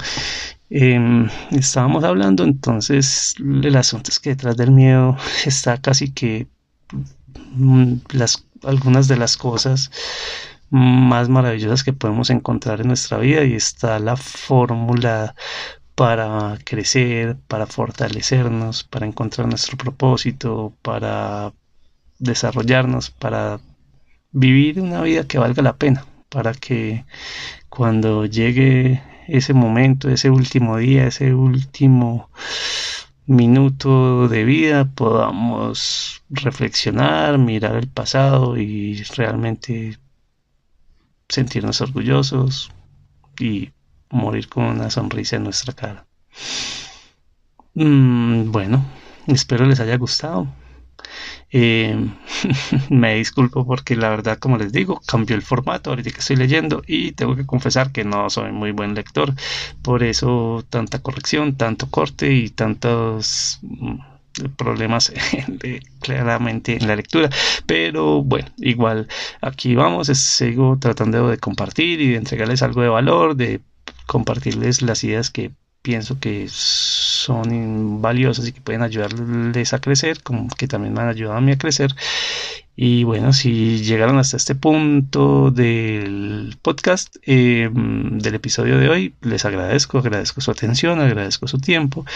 Em, 0.75 1.29
estábamos 1.51 2.03
hablando, 2.03 2.45
entonces 2.45 3.35
el 3.39 3.77
asunto 3.77 4.11
es 4.11 4.19
que 4.19 4.31
detrás 4.31 4.57
del 4.57 4.71
miedo 4.71 5.19
está 5.45 5.77
casi 5.79 6.13
que 6.13 6.49
mm, 7.57 7.97
las, 8.13 8.47
algunas 8.63 9.07
de 9.07 9.19
las 9.19 9.37
cosas 9.37 9.91
más 10.71 11.29
maravillosas 11.29 11.85
que 11.85 11.93
podemos 11.93 12.31
encontrar 12.31 12.81
en 12.81 12.89
nuestra 12.89 13.19
vida 13.19 13.45
y 13.45 13.53
está 13.53 13.99
la 13.99 14.17
fórmula 14.17 15.35
para 15.95 16.57
crecer, 16.65 17.37
para 17.49 17.67
fortalecernos, 17.67 18.83
para 18.85 19.05
encontrar 19.07 19.49
nuestro 19.49 19.77
propósito, 19.77 20.75
para 20.81 21.53
desarrollarnos, 22.19 23.11
para 23.11 23.61
vivir 24.33 24.81
una 24.81 25.03
vida 25.03 25.27
que 25.27 25.39
valga 25.39 25.63
la 25.63 25.77
pena, 25.77 26.07
para 26.31 26.55
que 26.55 27.05
cuando 27.69 28.25
llegue 28.25 29.03
ese 29.29 29.55
momento, 29.55 30.09
ese 30.09 30.31
último 30.31 30.77
día, 30.77 31.07
ese 31.07 31.35
último 31.35 32.31
minuto 33.27 34.29
de 34.29 34.45
vida 34.45 34.85
podamos 34.85 36.23
reflexionar, 36.31 37.39
mirar 37.39 37.77
el 37.77 37.89
pasado 37.89 38.57
y 38.57 39.03
realmente 39.17 39.99
sentirnos 41.29 41.81
orgullosos 41.81 42.71
y 43.39 43.71
morir 44.11 44.49
con 44.49 44.65
una 44.65 44.91
sonrisa 44.91 45.37
en 45.37 45.45
nuestra 45.45 45.73
cara. 45.73 46.07
Mm, 47.75 48.51
bueno, 48.51 48.85
espero 49.27 49.67
les 49.67 49.81
haya 49.81 49.97
gustado. 49.97 50.47
Eh, 51.53 51.95
me 52.91 53.15
disculpo 53.17 53.67
porque 53.67 53.95
la 53.95 54.09
verdad, 54.09 54.39
como 54.39 54.57
les 54.57 54.73
digo, 54.73 55.01
cambió 55.07 55.37
el 55.37 55.43
formato 55.43 55.91
ahorita 55.91 56.11
que 56.11 56.21
estoy 56.21 56.37
leyendo 56.37 56.83
y 56.87 57.13
tengo 57.13 57.37
que 57.37 57.47
confesar 57.47 57.93
que 57.93 58.05
no 58.05 58.31
soy 58.31 58.53
muy 58.53 58.73
buen 58.73 58.95
lector. 58.95 59.35
Por 59.83 60.03
eso 60.03 60.65
tanta 60.71 61.01
corrección, 61.01 61.57
tanto 61.57 61.91
corte 61.91 62.33
y 62.33 62.49
tantos 62.51 63.59
mm, 63.63 63.99
problemas 64.57 65.13
claramente 66.01 66.77
en 66.77 66.89
la 66.89 66.97
lectura 66.97 67.29
pero 67.67 68.23
bueno 68.23 68.49
igual 68.57 69.07
aquí 69.43 69.75
vamos 69.75 70.07
sigo 70.09 70.79
tratando 70.81 71.29
de 71.29 71.37
compartir 71.37 72.01
y 72.01 72.09
de 72.13 72.17
entregarles 72.17 72.63
algo 72.63 72.81
de 72.81 72.89
valor 72.89 73.37
de 73.37 73.61
compartirles 74.07 74.81
las 74.81 75.05
ideas 75.05 75.31
que 75.31 75.53
pienso 75.83 76.19
que 76.19 76.47
son 76.49 78.01
valiosas 78.01 78.47
y 78.49 78.53
que 78.53 78.61
pueden 78.61 78.83
ayudarles 78.83 79.73
a 79.73 79.81
crecer, 79.81 80.23
como 80.23 80.49
que 80.49 80.69
también 80.69 80.95
me 80.95 81.01
han 81.01 81.09
ayudado 81.09 81.37
a 81.37 81.41
mí 81.41 81.53
a 81.53 81.59
crecer. 81.59 81.95
Y 82.75 83.05
bueno, 83.05 83.33
si 83.33 83.83
llegaron 83.85 84.19
hasta 84.19 84.37
este 84.37 84.55
punto 84.55 85.51
del 85.51 86.57
podcast, 86.63 87.17
em, 87.23 88.19
del 88.19 88.35
episodio 88.35 88.79
de 88.79 88.89
hoy, 88.89 89.15
les 89.21 89.45
agradezco, 89.45 89.99
agradezco 89.99 90.41
su 90.41 90.51
atención, 90.51 91.01
agradezco 91.01 91.47
su 91.49 91.59
tiempo. 91.59 92.07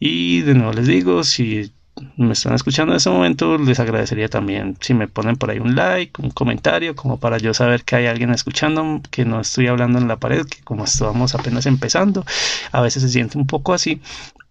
Y 0.00 0.40
de 0.42 0.54
nuevo 0.54 0.72
les 0.72 0.86
digo, 0.88 1.22
si 1.22 1.72
me 2.16 2.32
están 2.32 2.54
escuchando 2.54 2.92
en 2.92 2.98
este 2.98 3.10
momento, 3.10 3.58
les 3.58 3.80
agradecería 3.80 4.28
también 4.28 4.76
si 4.80 4.94
me 4.94 5.08
ponen 5.08 5.36
por 5.36 5.50
ahí 5.50 5.58
un 5.58 5.74
like, 5.74 6.20
un 6.22 6.30
comentario, 6.30 6.94
como 6.94 7.18
para 7.18 7.38
yo 7.38 7.52
saber 7.54 7.84
que 7.84 7.96
hay 7.96 8.06
alguien 8.06 8.30
escuchando, 8.30 9.00
que 9.10 9.24
no 9.24 9.40
estoy 9.40 9.66
hablando 9.66 9.98
en 9.98 10.08
la 10.08 10.18
pared, 10.18 10.46
que 10.46 10.62
como 10.62 10.84
estamos 10.84 11.34
apenas 11.34 11.66
empezando, 11.66 12.24
a 12.72 12.80
veces 12.80 13.02
se 13.02 13.08
siente 13.08 13.38
un 13.38 13.46
poco 13.46 13.72
así, 13.72 14.00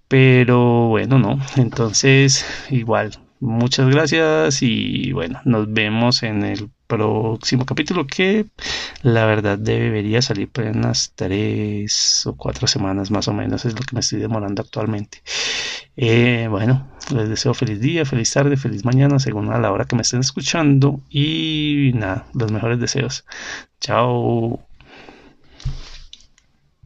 pero 0.08 0.88
bueno, 0.88 1.20
no. 1.20 1.40
Entonces, 1.56 2.46
igual, 2.70 3.18
muchas 3.40 3.90
gracias 3.90 4.62
y 4.62 5.12
bueno, 5.14 5.42
nos 5.46 5.72
vemos 5.72 6.24
en 6.24 6.44
el 6.44 6.70
próximo 6.90 7.66
capítulo 7.66 8.08
que 8.08 8.48
la 9.04 9.26
verdad 9.26 9.60
debería 9.60 10.22
salir 10.24 10.50
por 10.50 10.66
unas 10.66 11.14
tres 11.16 12.26
o 12.26 12.36
cuatro 12.36 12.68
semanas 12.68 13.12
más 13.12 13.28
o 13.28 13.34
menos 13.34 13.64
es 13.66 13.74
lo 13.76 13.82
que 13.82 13.94
me 13.94 14.02
estoy 14.02 14.20
demorando 14.20 14.62
actualmente. 14.64 15.22
Eh, 15.96 16.48
bueno 16.50 16.88
les 17.16 17.30
deseo 17.30 17.54
feliz 17.54 17.80
día 17.80 18.06
feliz 18.06 18.32
tarde 18.34 18.58
feliz 18.58 18.86
mañana 18.86 19.20
según 19.20 19.52
a 19.52 19.60
la 19.60 19.72
hora 19.72 19.86
que 19.86 19.96
me 19.96 20.02
estén 20.02 20.22
escuchando 20.22 21.02
y 21.10 21.92
nada 21.94 22.28
los 22.34 22.52
mejores 22.52 22.80
deseos. 22.80 23.26
Chao 23.80 24.69